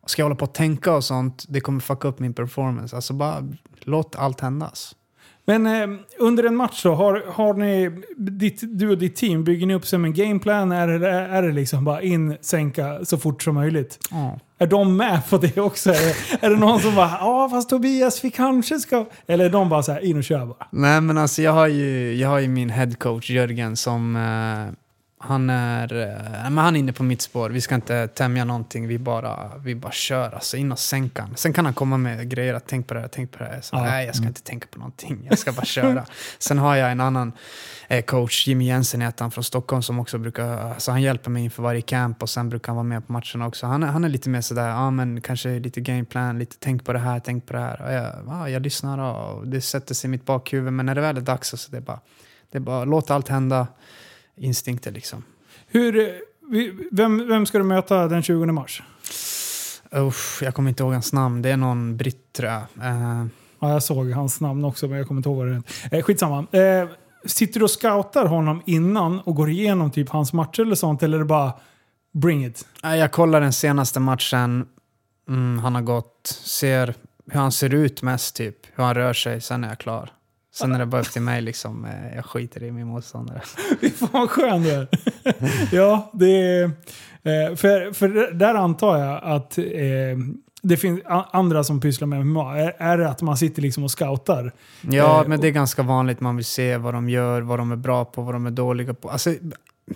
[0.06, 2.96] Ska jag hålla på och tänka och sånt, det kommer fucka upp min performance.
[2.96, 3.48] Alltså bara
[3.80, 4.72] låt allt hända.
[5.46, 9.68] Men eh, under en match då, har, har ni, ditt, du och ditt team, bygger
[9.68, 10.72] ni upp som en gameplan?
[10.72, 14.08] Är det, är det liksom bara in, sänka så fort som möjligt?
[14.12, 14.40] Ja.
[14.58, 15.90] Är de med på det också?
[15.90, 19.06] Är det, är det någon som bara ja fast Tobias vi kanske ska...
[19.28, 20.68] Eller är de bara så här in och kör bara?
[20.72, 24.74] Nej men alltså jag har ju, jag har ju min headcoach Jörgen som eh,
[25.26, 27.50] han är, eh, men han är inne på mitt spår.
[27.50, 30.32] Vi ska inte tämja någonting, vi bara, vi bara kör.
[30.32, 31.36] Alltså in och sänka han.
[31.36, 33.62] Sen kan han komma med grejer, att tänk på det här, tänk på det här.
[33.62, 33.84] Så, Ja.
[33.84, 36.06] Nej, jag ska inte tänka på någonting, jag ska bara köra.
[36.40, 37.32] Sen har jag en annan
[37.88, 41.44] eh, coach, Jimmy Jensen heter han, från Stockholm som också brukar, så han hjälper mig
[41.44, 43.66] inför varje camp och sen brukar han vara med på matcherna också.
[43.68, 46.94] Han är, han är lite mer sådär, ja men kanske lite gameplan, lite tänk på
[46.94, 47.82] det här, tänk på det här.
[47.82, 51.02] Och jag, ja, jag lyssnar och det sätter sig i mitt bakhuvud, men när det
[51.02, 52.00] väl är dags så det är bara,
[52.52, 53.68] det är bara låt allt hända,
[54.38, 55.24] instinkter liksom.
[55.68, 56.08] Hur, eh,
[56.92, 58.84] vem, vem ska du möta den 20 mars?
[59.96, 61.42] Usch, jag kommer inte ihåg hans namn.
[61.42, 62.62] Det är någon britt tror jag.
[62.88, 63.26] Eh,
[63.64, 65.62] Ja, jag såg hans namn också men jag kommer inte ihåg vad det
[65.92, 65.98] är.
[65.98, 66.46] Eh, skitsamma.
[66.52, 66.90] Eh,
[67.26, 71.04] sitter du och scoutar honom innan och går igenom typ hans matcher eller sånt?
[71.04, 71.54] Eller är det bara
[72.14, 72.66] bring it?
[72.82, 74.68] jag kollar den senaste matchen.
[75.30, 76.94] Mm, han har gått, ser
[77.32, 78.56] hur han ser ut mest typ.
[78.76, 80.10] Hur han rör sig, sen är jag klar.
[80.54, 81.86] Sen är det bara upp till mig liksom.
[81.86, 83.42] Eh, jag skiter i min motståndare.
[83.82, 84.88] Fy fan vad skön du är.
[85.72, 86.64] ja, det är...
[87.26, 89.64] Eh, för, för där antar jag att eh,
[90.62, 91.02] det finns
[91.32, 92.58] andra som pysslar med MMA.
[92.58, 94.52] Är, är det att man sitter liksom och scoutar?
[94.82, 96.20] Ja, Eh, men det är ganska vanligt.
[96.20, 98.94] Man vill se vad de gör, vad de är bra på, vad de är dåliga
[98.94, 99.10] på.
[99.10, 99.34] Alltså,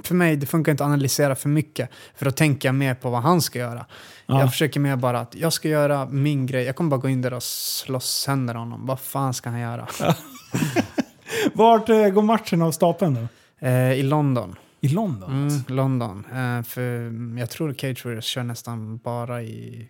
[0.03, 1.89] för mig det funkar inte att analysera för mycket.
[2.15, 3.85] För då tänker jag mer på vad han ska göra.
[4.25, 4.39] Ja.
[4.39, 6.63] Jag försöker mer bara att jag ska göra min grej.
[6.63, 8.85] Jag kommer bara gå in där och slå sönder honom.
[8.85, 9.87] Vad fan ska han göra?
[11.53, 13.27] Vart eh, går matchen av stapeln då?
[13.67, 14.55] Eh, I London.
[14.81, 15.31] I London?
[15.47, 16.25] Mm, London.
[16.31, 19.87] Eh, för jag tror Cage Warriors kör nästan bara i,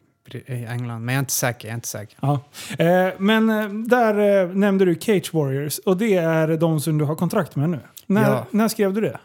[0.47, 1.05] i England.
[1.05, 1.68] Men jag är inte säker.
[1.68, 2.18] Jag är inte säker.
[2.22, 2.39] Ja.
[2.80, 7.05] Eh, men eh, där eh, nämnde du Cage Warriors och det är de som du
[7.05, 7.80] har kontrakt med nu.
[8.05, 8.45] När, Ja.
[8.51, 9.20] när skrev du det?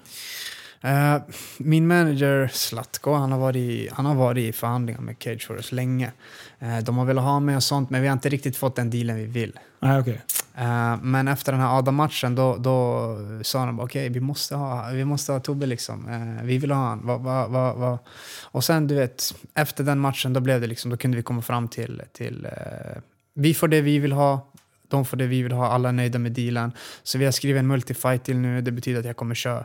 [0.89, 1.17] Eh,
[1.59, 5.73] min manager Slatko, han har, varit i, han har varit i förhandlingar med Cage Warriors
[5.73, 6.13] länge.
[6.59, 8.91] Eh, de har velat ha mig och sånt, men vi har inte riktigt fått den
[8.91, 9.59] dealen vi vill.
[9.83, 10.19] Ah, Nej, okay.
[10.55, 15.05] Eh, men efter den här Adam-matchen då, då sa de okej, vi, måste ha, vi
[15.05, 16.09] måste ha Tobbe liksom.
[16.09, 17.07] Eh, vi vill ha han.
[17.07, 17.99] Va, va, va, va.
[18.43, 21.43] Och sen du vet, efter den matchen då blev det liksom, då kunde vi komma
[21.43, 23.03] fram till, till eh,
[23.35, 24.53] vi får det vi vill ha,
[24.89, 26.73] de får det vi vill ha, alla är nöjda med dealen.
[27.03, 29.65] Så vi har skrivit en multifight till nu, det betyder att jag kommer köra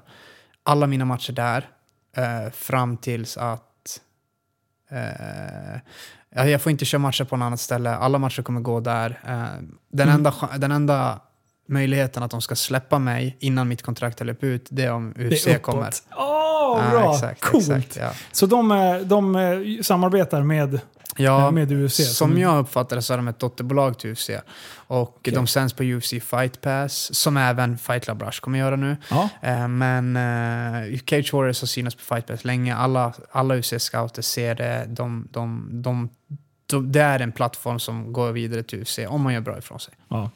[0.64, 1.70] alla mina matcher där
[2.18, 4.02] eh, fram tills att
[4.90, 5.80] eh,
[6.46, 7.96] jag får inte köra matcher på något annat ställe.
[7.96, 9.10] Alla matcher kommer gå där.
[9.28, 9.34] Eh,
[9.92, 10.16] den, Mm.
[10.16, 11.20] enda, den enda
[11.70, 15.14] möjligheten att de ska släppa mig innan mitt kontrakt har löpt ut, det är om
[15.16, 15.62] Det UFC är uppåt.
[15.62, 15.90] kommer.
[16.18, 17.14] Åh, Ja, bra!
[17.14, 17.70] exakt, Coolt!
[17.70, 18.12] exakt, ja.
[18.32, 20.80] Så de, eh, de eh, samarbetar med,
[21.20, 22.18] Ja, med UFC?
[22.18, 24.30] som jag uppfattar det så är de ett dotterbolag till UFC.
[24.88, 28.98] Och de sänds på UFC Fight Pass, som även Fight Club Rush kommer göra nu.
[29.10, 29.30] Ja.
[29.42, 32.76] Eh, men eh, Cage Warriors har synats på Fight Pass länge.
[32.76, 34.86] Alla, alla UFC-scouter ser det.
[34.88, 36.10] De, de, de,
[36.68, 39.80] de, det är en plattform som går vidare till UFC om man gör bra ifrån
[39.80, 39.94] sig.
[40.10, 40.30] ja.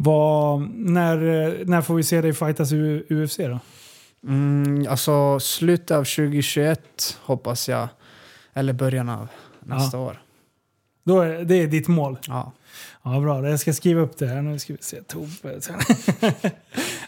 [0.00, 1.16] Vad, när,
[1.48, 3.60] eh, när får vi se dig fightas i UFC då?
[4.28, 7.88] Mm, alltså slutet av 2021 hoppas jag.
[8.54, 9.28] Eller början av
[9.60, 10.22] nästa år.
[11.04, 12.18] Då är, det är ditt mål?
[12.26, 12.52] Ja.
[13.02, 13.48] Ja, bra.
[13.48, 14.42] Jag ska skriva upp det här.
[14.42, 15.02] Nu ska vi se.
[15.02, 15.60] Tobbe.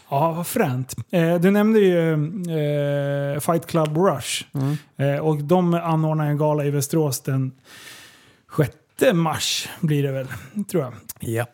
[0.09, 0.95] ja, vad fränt.
[1.11, 4.45] Eh, du nämnde ju eh, Fight Club Rush.
[4.53, 4.77] Mm.
[4.97, 7.51] Eh, och de anordnar en gala i Västerås den
[8.57, 10.27] 6 mars blir det väl,
[10.71, 10.93] tror jag.
[11.19, 11.45] Ja.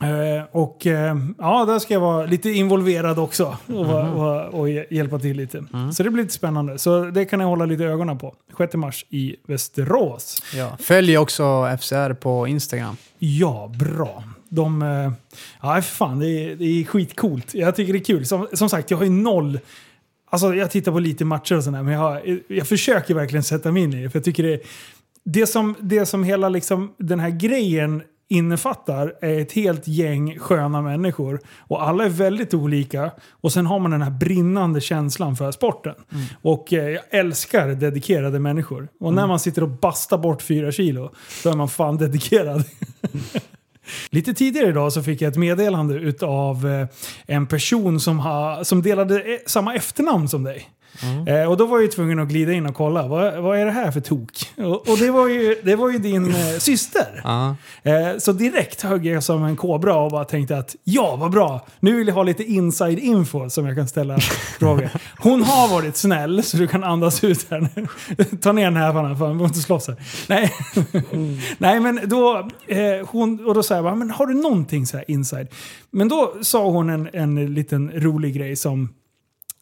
[0.00, 4.86] Eh, och eh, ja, där ska jag vara lite involverad också och, va- och hj-
[4.90, 5.64] hjälpa till lite.
[5.94, 6.78] Så det blir lite spännande.
[6.78, 8.34] Så det kan jag hålla lite ögonen på.
[8.58, 10.42] 6 mars i Västerås.
[10.54, 10.76] Ja.
[10.80, 12.96] Följ också FCR på Instagram.
[13.18, 14.24] Ja, bra.
[14.48, 14.82] De...
[14.82, 15.12] eh,
[15.62, 16.18] Ja, fan.
[16.18, 17.54] Det är, det är skitcoolt.
[17.54, 18.26] Jag tycker det är kul.
[18.26, 19.60] Som, som sagt, jag har ju noll...
[20.30, 23.72] Alltså jag tittar på lite matcher och sådär, men jag, har, jag försöker verkligen sätta
[23.72, 24.10] mig in i det.
[24.10, 24.60] För jag tycker det,
[25.24, 30.82] det, som, det som hela liksom, den här grejen innefattar är ett helt gäng sköna
[30.82, 31.40] människor.
[31.58, 33.10] Och alla är väldigt olika.
[33.30, 35.94] Och sen har man den här brinnande känslan för sporten.
[36.42, 38.88] Och eh, jag älskar dedikerade människor.
[39.00, 41.10] Och när man sitter och bastar bort fyra kilo,
[41.44, 42.64] då är man fan dedikerad.
[44.10, 46.86] Lite tidigare idag så fick jag ett meddelande utav eh,
[47.26, 50.68] en person som, ha, som delade eh, samma efternamn som dig.
[51.26, 53.06] Eh, och då var jag ju tvungen att glida in och kolla.
[53.06, 54.32] Vad, vad är det här för tok?
[54.56, 57.20] Och, och det, var ju, det var ju din eh, syster.
[57.24, 57.56] Ja.
[57.82, 61.66] Eh, så direkt högg jag som en kobra och bara tänkte att ja, vad bra.
[61.80, 64.18] Nu vill jag ha lite inside info som jag kan ställa
[64.58, 64.88] frågor.
[65.18, 67.86] Hon har varit snäll så du kan andas ut här nu.
[68.40, 69.96] Ta ner den här fan får inte slåss här.
[70.26, 70.52] Nej,
[71.58, 74.96] Nej men då, eh, hon, och då sa här, bara, men har du någonting så
[74.96, 75.48] här inside?
[75.90, 78.94] Men då sa hon en, en liten rolig grej som,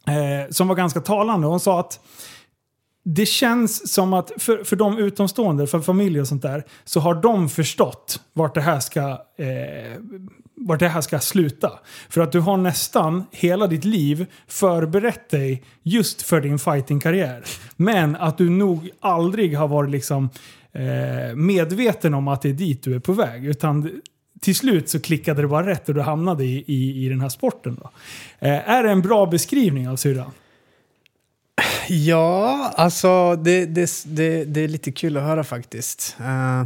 [0.07, 1.47] eh, som var ganska talande.
[1.47, 1.99] Hon sa att
[3.15, 7.15] det känns som att för, för de utomstående, för familj och sånt där, så har
[7.15, 9.01] de förstått vart det här ska,
[9.37, 9.97] eh,
[10.55, 11.71] vart det här ska sluta.
[12.09, 17.43] För att du har nästan hela ditt liv förberett dig just för din fightingkarriär.
[17.75, 20.29] Men att du nog aldrig har varit liksom
[20.77, 23.45] eh, medveten om att det är dit du är på väg.
[23.45, 24.01] Utan
[24.41, 27.29] till slut så klickade det bara rätt och du hamnade i, i, i den här
[27.29, 27.77] sporten.
[27.81, 27.89] Då.
[28.47, 30.31] Eh, är det en bra beskrivning av syrran?
[31.89, 36.17] Ja, alltså det, det, det, det är lite kul att höra faktiskt.
[36.21, 36.65] Uh,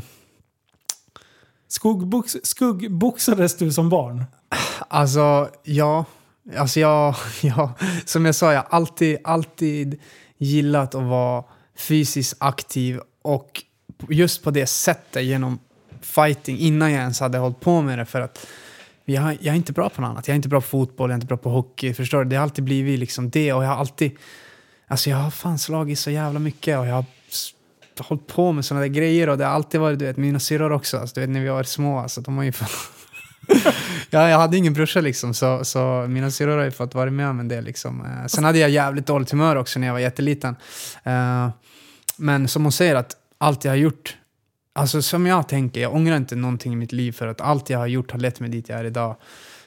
[1.67, 4.25] Skuggbox, skuggboxades du som barn?
[4.87, 6.05] Alltså, ja.
[6.57, 7.73] Alltså jag, ja,
[8.05, 9.99] som jag sa, jag har alltid, alltid
[10.37, 11.43] gillat att vara
[11.75, 13.63] fysiskt aktiv och
[14.09, 15.59] just på det sättet genom
[16.01, 18.47] fighting innan jag ens hade hållit på med det för att
[19.05, 20.27] jag, jag är inte bra på något annat.
[20.27, 21.93] Jag är inte bra på fotboll, jag är inte bra på hockey.
[21.93, 22.29] Förstår du?
[22.29, 24.11] Det har alltid blivit liksom det och jag har alltid
[24.91, 27.05] Alltså jag har fan slagit så jävla mycket och jag har
[27.99, 30.71] hållit på med sådana där grejer och det har alltid varit, du vet, mina syrror
[30.71, 32.51] också, alltså, du vet när vi var små, alltså de har ju
[34.09, 37.29] ja, jag hade ingen brorsa liksom, så, så mina syrror har ju fått vara med
[37.29, 38.05] om en del liksom.
[38.05, 40.55] Eh, sen hade jag jävligt dåligt humör också när jag var jätteliten.
[41.07, 41.49] Uh,
[42.17, 44.17] men som hon säger, att allt jag har gjort,
[44.73, 47.79] alltså som jag tänker, jag ångrar inte någonting i mitt liv för att allt jag
[47.79, 49.15] har gjort har lett mig dit jag är idag.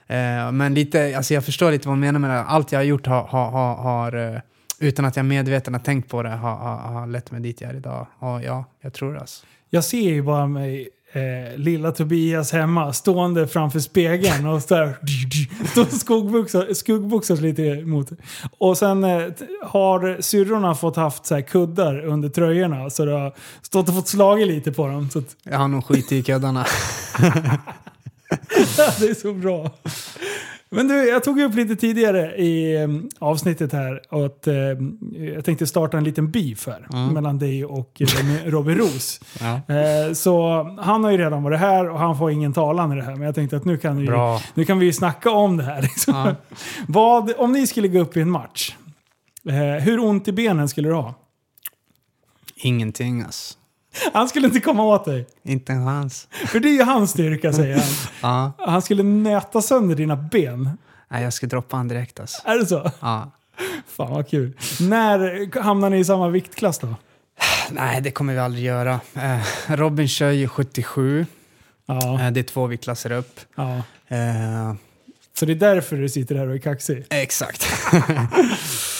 [0.07, 2.85] Eh, men lite, alltså jag förstår lite vad hon menar med det, allt jag har
[2.85, 4.41] gjort har, har, har, har eh,
[4.79, 7.71] utan att jag medveten har tänkt på det har, har, har lett mig dit jag
[7.71, 8.07] är idag.
[8.19, 9.47] Och ja, jag tror det alltså.
[9.71, 14.97] Jag ser ju bara mig eh, lilla Tobias hemma stående framför spegeln och där,
[15.99, 18.11] skuggboxas, skuggboxas lite mot.
[18.59, 19.23] Och sen eh,
[19.63, 24.49] har syrrorna fått haft så kuddar under tröjorna så det har stått och fått slagit
[24.49, 25.11] lite på dem.
[25.11, 25.37] Så att...
[25.43, 26.67] Jag har nog skit i kuddarna.
[28.99, 29.71] det är så bra.
[30.75, 34.55] Men du, jag tog upp lite tidigare i um, avsnittet här att uh,
[35.35, 37.15] jag tänkte starta en liten beef här mm.
[37.15, 39.21] mellan dig och uh, Robin Ros.
[39.41, 39.55] ja.
[39.55, 43.03] uh, så han har ju redan varit här och han får ingen talan i det
[43.03, 43.17] här.
[43.17, 44.09] Men jag tänkte att nu kan vi,
[44.55, 45.83] nu kan vi snacka om det här.
[45.83, 46.15] Liksom.
[46.15, 46.35] Ja.
[46.89, 48.77] Vad, om ni skulle gå upp i en match,
[49.81, 51.15] hur ont i benen skulle du ha?
[52.57, 53.55] Ingenting alltså.
[54.13, 55.27] Han skulle inte komma åt dig.
[55.43, 56.29] Inte en chans.
[56.47, 57.85] För det är ju hans styrka säger han.
[58.59, 58.67] ja.
[58.67, 60.71] Han skulle nöta sönder dina ben.
[61.09, 62.43] Nej, jag skulle droppa han direkt alltså.
[62.45, 62.91] Är det så?
[63.01, 63.31] Ja.
[63.87, 64.53] Fan vad kul.
[64.81, 66.95] När hamnar ni i samma viktklass då?
[67.71, 69.01] Nej, det kommer vi aldrig göra.
[69.15, 69.41] Eh,
[69.77, 71.27] Robin kör ju 77.
[71.87, 72.21] Ja.
[72.21, 73.41] Eh, det är två viktklasser upp.
[73.55, 73.77] Ja.
[74.09, 74.75] Eh.
[75.39, 77.07] Så det är därför du sitter här och är kaxig?
[77.11, 77.67] Exakt.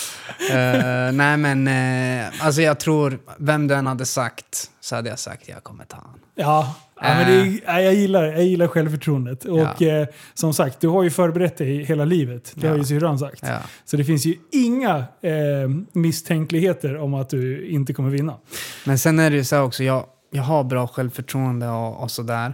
[0.49, 5.49] uh, nej men, uh, alltså jag tror, vem den hade sagt, så hade jag sagt
[5.49, 6.19] jag kommer ta han.
[6.35, 9.45] Ja, ja men det är, jag, gillar, jag gillar självförtroendet.
[9.45, 9.87] Och ja.
[9.87, 12.51] eh, som sagt, du har ju förberett dig hela livet.
[12.55, 12.73] Det ja.
[12.73, 13.43] har ju syrran sagt.
[13.43, 13.59] Ja.
[13.85, 18.37] Så det finns ju inga eh, misstänkligheter om att du inte kommer vinna.
[18.85, 22.53] Men sen är det ju så också, jag, jag har bra självförtroende och, och sådär.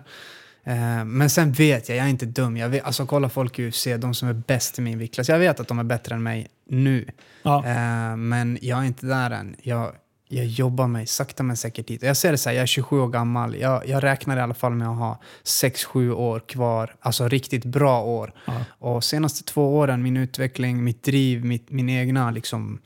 [0.64, 2.58] Eh, men sen vet jag, jag är inte dum.
[2.58, 5.30] Jag vet, alltså kolla folk i UFC, de som är bäst i min viktklass.
[5.30, 7.06] Jag vet att de är bättre än mig nu.
[7.44, 7.66] Ja.
[7.66, 9.56] Eh, men jag är inte där än.
[9.62, 9.92] Jag,
[10.28, 12.04] jag jobbar mig sakta men säkert dit.
[12.04, 13.56] Jag ser det så här, jag är 27 år gammal.
[13.56, 16.96] Jag, jag räknar i alla fall med att ha 6-7 år kvar.
[17.00, 18.34] Alltså riktigt bra år.
[18.46, 18.54] Ja.
[18.80, 22.80] Och senaste två åren, min utveckling, mitt driv, mitt, min egna liksom,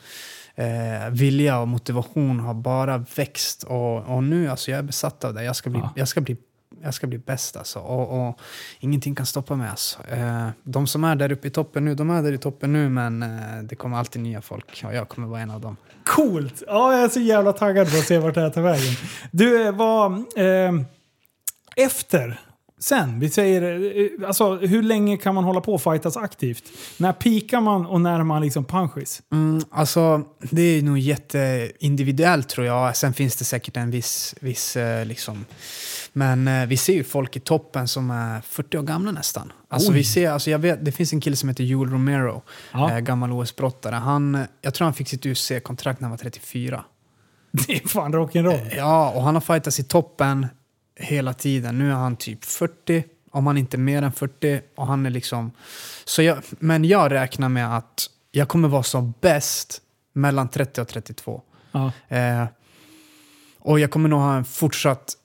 [0.55, 3.63] eh, vilja och motivation har bara växt.
[3.63, 5.43] Och, och nu, alltså jag är besatt av det.
[5.43, 5.93] Jag ska bli, ja.
[5.95, 6.38] jag ska bli
[6.86, 7.79] jag ska bli bäst alltså.
[7.79, 8.39] Och, och
[8.79, 9.99] ingenting kan stoppa mig alltså.
[10.09, 12.89] Eh, de som är där uppe i toppen nu, de är där i toppen nu
[12.89, 13.29] men eh,
[13.63, 15.77] det kommer alltid nya folk och jag kommer vara en av dem.
[16.05, 16.63] Coolt!
[16.67, 18.93] Ja, jag är så jävla taggad på att se vart det här tar vägen.
[19.31, 20.11] Du, vad...
[20.13, 20.73] Eh,
[21.75, 22.39] efter
[22.79, 23.19] sen?
[23.19, 23.61] Vi säger,
[24.21, 26.63] eh, alltså, hur länge kan man hålla på och fightas aktivt?
[26.97, 29.21] När pikar man och när är man liksom punchis?
[29.31, 32.97] Mm, alltså, det är nog jätteindividuellt tror jag.
[32.97, 35.45] Sen finns det säkert en viss, viss eh, liksom,
[36.18, 39.51] men eh, vi ser ju folk i toppen som är 40 år gamla nästan.
[39.68, 42.41] Alltså, vi ser, alltså, jag vet, det finns en kille som heter Joel Romero,
[42.74, 42.91] ja.
[42.91, 43.95] eh, gammal OS-brottare.
[43.95, 46.84] Han, jag tror han fick sitt UFC-kontrakt när han var 34.
[47.51, 48.72] Det är fan rock'n'roll.
[48.72, 50.47] Eh, ja, och han har fightats i toppen
[50.99, 51.78] hela tiden.
[51.78, 54.61] Nu är han typ 40, om han inte är mer än 40.
[54.76, 55.51] Och han är liksom...
[56.05, 59.82] Så jag, men jag räknar med att jag kommer vara som bäst
[60.13, 61.41] mellan 30 och 32.
[61.72, 61.91] Ja.
[62.07, 62.45] Eh,
[63.59, 65.16] och jag kommer nog ha en fortsatt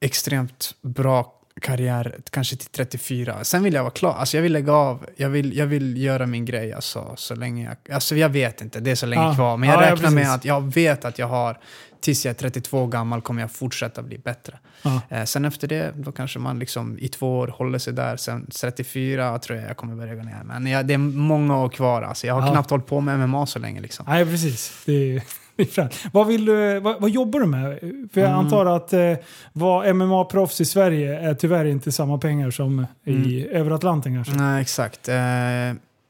[0.00, 3.44] extremt bra karriär, kanske till 34.
[3.44, 4.14] Sen vill jag vara klar.
[4.14, 5.06] Alltså jag vill lägga av.
[5.16, 7.94] Jag vill, jag vill göra min grej alltså, så länge jag...
[7.94, 9.34] Alltså jag vet inte, det är så länge Ja.
[9.34, 9.56] kvar.
[9.56, 10.34] Men jag Ja, ja, räknar med precis.
[10.36, 11.58] att jag vet att jag har,
[12.00, 14.58] tills jag är 32 gammal kommer jag fortsätta bli bättre.
[14.82, 15.00] Ja.
[15.08, 18.16] Eh, sen efter det, då kanske man liksom i två år håller sig där.
[18.16, 20.42] Sen 34 tror jag jag kommer börja gå ner.
[20.44, 22.02] Men jag, det är många år kvar.
[22.02, 22.52] Alltså jag har Ja.
[22.52, 23.80] knappt hållit på med MMA så länge.
[23.80, 24.06] Liksom.
[24.08, 24.82] Nej, precis.
[24.86, 25.22] Det
[26.12, 27.78] vad, vill du, vad, vad jobbar du med?
[28.12, 28.38] För jag Mm.
[28.40, 29.12] antar att eh,
[29.52, 34.34] vara MMA-proffs i Sverige är tyvärr inte samma pengar som i över Atlanten kanske.
[34.34, 35.08] Nej, exakt.
[35.08, 35.16] Eh,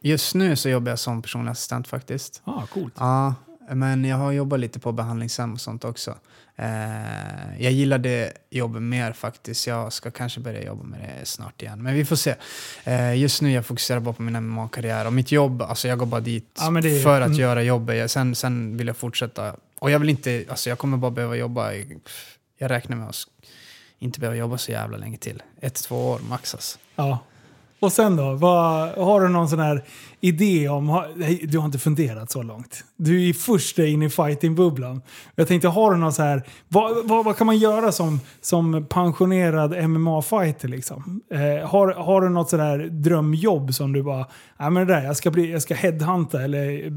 [0.02, 2.42] just nu så jobbar jag som personlig assistent faktiskt.
[2.44, 2.94] Ah, coolt.
[2.98, 3.34] Ja,
[3.72, 6.14] men jag har jobbat lite på behandlingshem och sånt också.
[6.62, 9.66] Eh, jag gillar det jobbet mer faktiskt.
[9.66, 11.82] Jag ska kanske börja jobba med det snart igen.
[11.82, 12.34] Men vi får se.
[12.84, 15.06] Eh, just nu jag fokuserar bara på min MMA-karriär.
[15.06, 17.38] Och mitt jobb, alltså jag går bara dit Ja, är- för att mm.
[17.38, 18.10] göra jobbet.
[18.10, 19.56] Sen, sen vill jag fortsätta.
[19.78, 21.72] Och jag vill inte, alltså jag kommer bara behöva jobba.
[22.58, 23.16] Jag räknar med att
[23.98, 25.42] inte behöva jobba så jävla länge till.
[25.60, 26.78] Ett, två år max alltså.
[26.96, 27.18] Ja.
[27.80, 28.34] Och sen då?
[28.34, 29.84] Vad, har du någon sån här
[30.20, 30.88] idé om...
[30.88, 32.84] har- Nej, du har inte funderat så långt.
[32.96, 35.02] Du är först in i fighting-bubblan.
[35.34, 36.42] Jag tänkte, har du någon så här...
[36.68, 41.20] Vad, vad, vad kan man göra som, som pensionerad MMA-fighter liksom?
[41.30, 44.26] Eh, har, har du något sådär drömjobb som du bara...
[44.58, 46.92] Nej men det där, jag ska, bli, jag ska headhunta eller...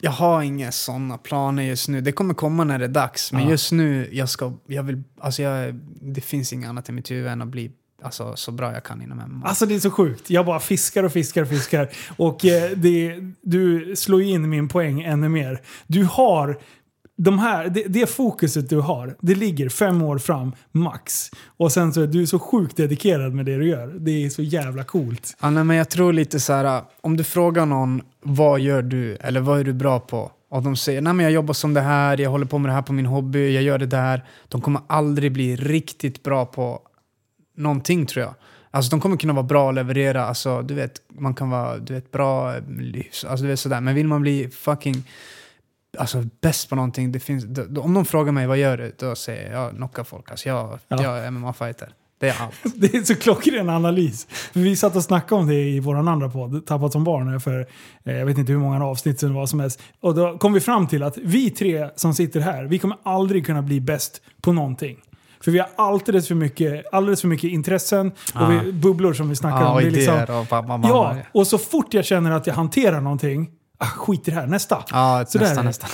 [0.00, 2.00] Jag har inga sådana planer just nu.
[2.00, 3.32] Det kommer komma när det är dags.
[3.32, 3.50] Men Ja.
[3.50, 7.26] just nu, jag ska, jag vill, alltså jag, det finns inget annat i mitt huvud
[7.32, 7.70] än att bli
[8.02, 9.46] alltså, så bra jag kan inom MMA.
[9.46, 10.30] Alltså det är så sjukt.
[10.30, 11.88] Jag bara fiskar och fiskar och fiskar.
[12.16, 15.60] Och eh, det, du slår in min poäng ännu mer.
[15.86, 16.58] Du har
[17.18, 21.30] de här, det, det fokuset du har, det ligger fem år fram, max.
[21.56, 23.86] Och sen så är du så sjukt dedikerad med det du gör.
[23.86, 25.36] Det är så jävla coolt.
[25.40, 29.16] Ja, nej, men jag tror lite så här, om du frågar någon vad gör du
[29.16, 30.30] eller vad är du bra på?
[30.50, 32.74] Och de säger nej men jag jobbar som det här, jag håller på med det
[32.74, 34.24] här på min hobby, jag gör det där.
[34.48, 36.80] De kommer aldrig bli riktigt bra på
[37.56, 38.34] någonting tror jag.
[38.70, 41.94] Alltså de kommer kunna vara bra och leverera, alltså du vet, man kan vara du
[41.94, 43.80] vet, bra, alltså du vet sådär.
[43.80, 45.04] Men vill man bli fucking
[45.98, 48.92] alltså, bäst på någonting, det finns, då, om de frågar mig vad gör du?
[48.98, 50.30] Då säger jag, jag knockar folk.
[50.30, 51.02] Alltså jag, Ja.
[51.02, 51.88] jag är MMA-fighter.
[52.18, 52.54] Det är allt.
[52.76, 54.26] Det är så klockren analys.
[54.52, 57.66] Vi satt och snackade om det i vår andra podd, Tappat som barn, för
[58.04, 59.82] eh, jag vet inte hur många avsnitt det var som helst.
[60.00, 63.46] Och då kom vi fram till att vi tre som sitter här, vi kommer aldrig
[63.46, 64.98] kunna bli bäst på någonting.
[65.40, 69.36] För vi har alldeles för mycket, alldeles för mycket intressen och vi, bubblor som vi
[69.36, 69.74] snackar Ja, om.
[69.74, 70.88] och Det är liksom, och mamma, mamma.
[70.88, 74.46] ja, och så fort jag känner att jag hanterar någonting, ah, skit i det här,
[74.46, 74.84] nästa.
[74.90, 75.90] Ja, Så där är nästan,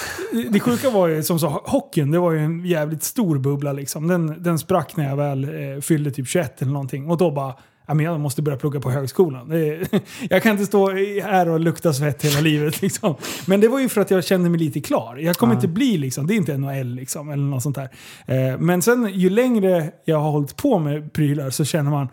[0.53, 0.61] det.
[0.61, 4.09] sjuka var ju som så, hockeyn, det var ju en jävligt stor bubbla liksom.
[4.09, 7.11] Den, den sprack när jag väl eh, fyllde typ 21 eller någonting.
[7.11, 7.55] Och då bara,
[7.87, 9.51] jag måste börja plugga på högskolan.
[10.31, 10.91] Jag kan inte stå
[11.23, 13.15] här och lukta svett hela livet liksom.
[13.47, 15.17] Men det var ju för att jag kände mig lite klar.
[15.17, 15.57] Jag kommer Ja.
[15.59, 17.89] inte bli liksom, det är inte NHL liksom, eller något sånt där.
[18.27, 22.09] Eh, men sen ju längre jag har hållit på med prylar så känner man,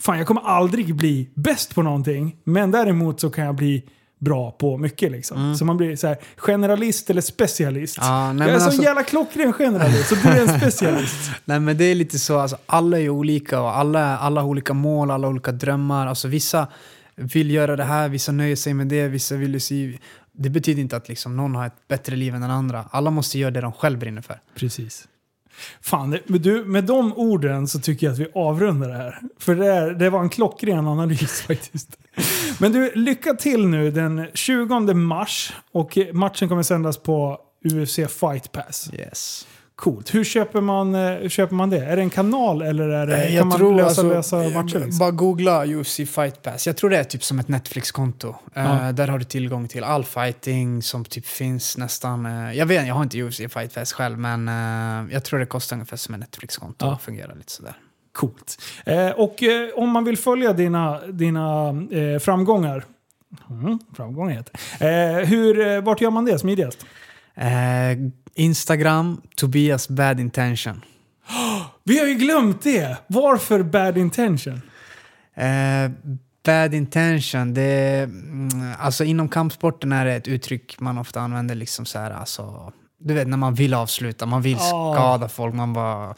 [0.00, 2.36] fan jag kommer aldrig bli bäst på någonting.
[2.44, 3.84] Men däremot så kan jag bli
[4.22, 5.56] bra på mycket liksom.
[5.56, 7.98] Så man blir så här, generalist eller specialist.
[7.98, 8.10] Mm.
[8.10, 11.30] Ja, nej, jag är så alltså- jävla klockren generalist, och du är en specialist.
[11.44, 14.74] Nej men det är lite så, alltså, alla är olika och alla, alla har olika
[14.74, 16.06] mål, alla har olika drömmar.
[16.06, 16.68] Alltså vissa
[17.16, 19.98] vill göra det här, vissa nöjer sig med det, vissa vill ju se...
[20.32, 22.84] Det betyder inte att liksom någon har ett bättre liv än den andra.
[22.90, 24.40] Alla måste göra det de själv brinner för.
[24.54, 25.08] Precis.
[25.80, 29.18] Fan, men du, med de orden så tycker jag att vi avrundar det här.
[29.38, 31.98] För det, är, det var en klockren analys faktiskt.
[32.60, 35.52] Men du, lycka till nu den 20 mars.
[35.72, 38.90] Och matchen kommer sändas på UFC Fight Pass.
[38.98, 39.46] Yes.
[39.76, 40.14] Coolt.
[40.14, 41.78] Hur köper man, eh, hur köper man det?
[41.78, 44.78] Är det en kanal eller är det, Eh, kan man lösa, alltså, lösa eh, matcher?
[44.78, 44.98] Liksom?
[44.98, 46.66] Bara googla UFC Fight Pass.
[46.66, 48.28] Jag tror det är typ som ett Netflix-konto.
[48.54, 48.92] Eh, Ja.
[48.92, 52.26] där har du tillgång till all fighting som typ finns nästan.
[52.26, 55.46] eh, jag vet jag har inte UFC Fight Pass själv men eh, jag tror det
[55.46, 56.86] kostar ungefär som ett Netflix-konto.
[56.86, 56.98] Ja.
[57.02, 57.74] fungerar lite sådär.
[58.12, 58.62] Coolt.
[58.86, 62.84] Eh, och eh, om man vill följa dina, dina eh, framgångar,
[63.50, 64.86] mm, framgångar heter det.
[65.20, 66.86] eh, hur, eh, Vart gör man det smidigast?
[67.34, 67.98] Eh,
[68.34, 70.84] Instagram, Tobias Bad Intention.
[71.84, 72.96] Vi har ju glömt det!
[73.06, 74.62] Varför bad intention?
[75.34, 75.90] Eh,
[76.44, 78.48] bad intention, det mm,
[78.78, 82.72] alltså inom kampsporten är det ett uttryck man ofta använder liksom så här, alltså,
[83.04, 86.14] du vet när man vill avsluta, man vill skada folk, man bara...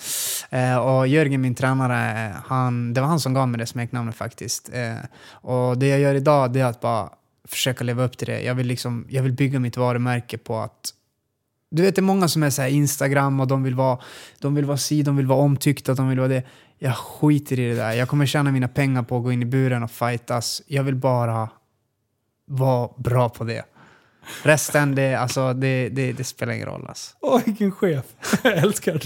[0.50, 4.70] Eh, och Jörgen, min tränare, han, det var han som gav mig det smeknamnet faktiskt.
[4.72, 4.96] Eh,
[5.30, 7.08] och det jag gör idag, det är att bara
[7.48, 8.42] försöka leva upp till det.
[8.42, 10.94] Jag vill, liksom, jag vill bygga mitt varumärke på att
[11.70, 13.98] du vet, det är många som är så här Instagram och de vill vara,
[14.38, 16.42] de vill vara si, de vill vara omtyckta, de vill vara det.
[16.78, 17.92] Jag skiter i det där.
[17.92, 20.62] Jag kommer tjäna mina pengar på att gå in i buren och fightas.
[20.66, 21.48] Jag vill bara
[22.46, 23.64] vara bra på det.
[24.42, 26.84] Resten, det, alltså, det, det, det spelar ingen roll.
[26.88, 27.16] Alltså.
[27.20, 28.04] Åh, vilken chef.
[28.42, 29.02] Jag älskar.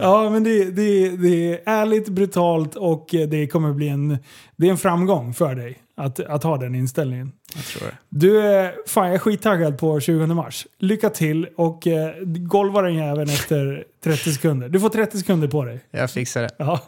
[0.00, 4.18] Ja, men det, det, det är ärligt, brutalt och det kommer bli en,
[4.56, 7.32] det är en framgång för dig att, att ha den inställningen.
[7.54, 7.96] Jag tror det.
[8.08, 10.66] Du, är- fan jag är skittaggad på 20 mars.
[10.78, 14.68] Lycka till och eh, golva den jäveln efter 30 sekunder.
[14.68, 15.80] Du får 30 sekunder på dig.
[15.90, 16.50] Jag fixar det.
[16.58, 16.80] Ja.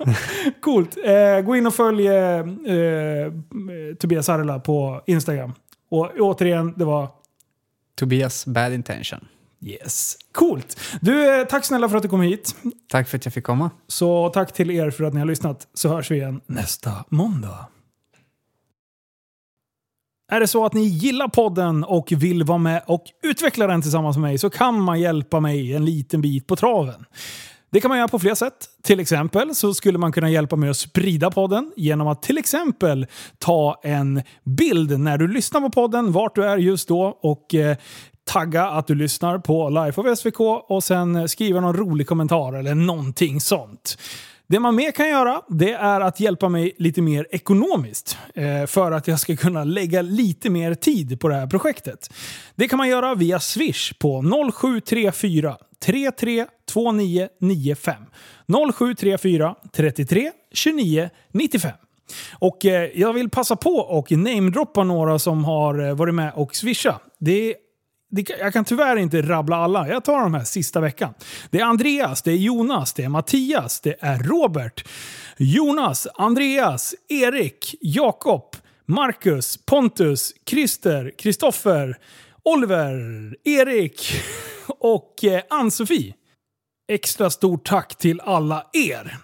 [0.61, 0.97] Coolt.
[1.05, 2.45] Eh, gå in och följ eh, eh,
[3.99, 5.53] Tobias Arla på Instagram.
[5.91, 7.09] Och återigen, det var
[7.99, 9.21] Tobias Bad Intention.
[9.61, 10.17] yes.
[10.33, 10.81] Coolt.
[11.01, 12.57] Du, eh, tack snälla för att du kom hit.
[12.89, 13.71] Tack för att jag fick komma.
[13.87, 15.69] Så tack till er för att ni har lyssnat.
[15.75, 17.67] Så hörs vi igen nästa måndag.
[20.33, 24.17] Är det så att ni gillar podden och vill vara med och utveckla den tillsammans
[24.17, 27.05] med mig så kan man hjälpa mig en liten bit på traven.
[27.71, 28.69] Det kan man göra på flera sätt.
[28.83, 33.07] Till exempel så skulle man kunna hjälpa med att sprida podden genom att till exempel
[33.39, 37.77] ta en bild när du lyssnar på podden, vart du är just då och eh,
[38.25, 42.75] tagga att du lyssnar på Life of SVK och sen skriva någon rolig kommentar eller
[42.75, 43.99] någonting sånt.
[44.51, 48.93] Det man mer kan göra det är att hjälpa mig lite mer ekonomiskt eh, för
[48.93, 52.11] att jag ska kunna lägga lite mer tid på det här projektet.
[52.55, 54.23] Det kan man göra via Swish på
[54.53, 57.95] 0734 332995.
[58.75, 61.71] 0734 33 29 95.
[62.39, 66.57] Och eh, jag vill passa på och namedroppa några som har eh, varit med och
[66.57, 67.01] swisha.
[67.19, 67.55] Det
[68.11, 69.89] jag kan tyvärr inte rabbla alla.
[69.89, 71.15] Jag tar de här sista veckan.
[71.51, 74.89] Det är Andreas, det är Jonas, det är Mattias, det är Robert,
[75.37, 78.57] Jonas, Andreas, Erik, Jakob,
[78.87, 81.97] Marcus, Pontus, Christer, Kristoffer,
[82.45, 82.97] Oliver,
[83.45, 84.13] Erik
[84.67, 86.15] och eh, Ann-Sofie.
[86.93, 89.17] Extra stort tack till alla er.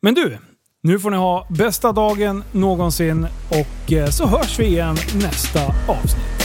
[0.00, 0.38] Men du,
[0.82, 6.35] nu får ni ha bästa dagen någonsin och eh, så hörs vi igen nästa avsnitt.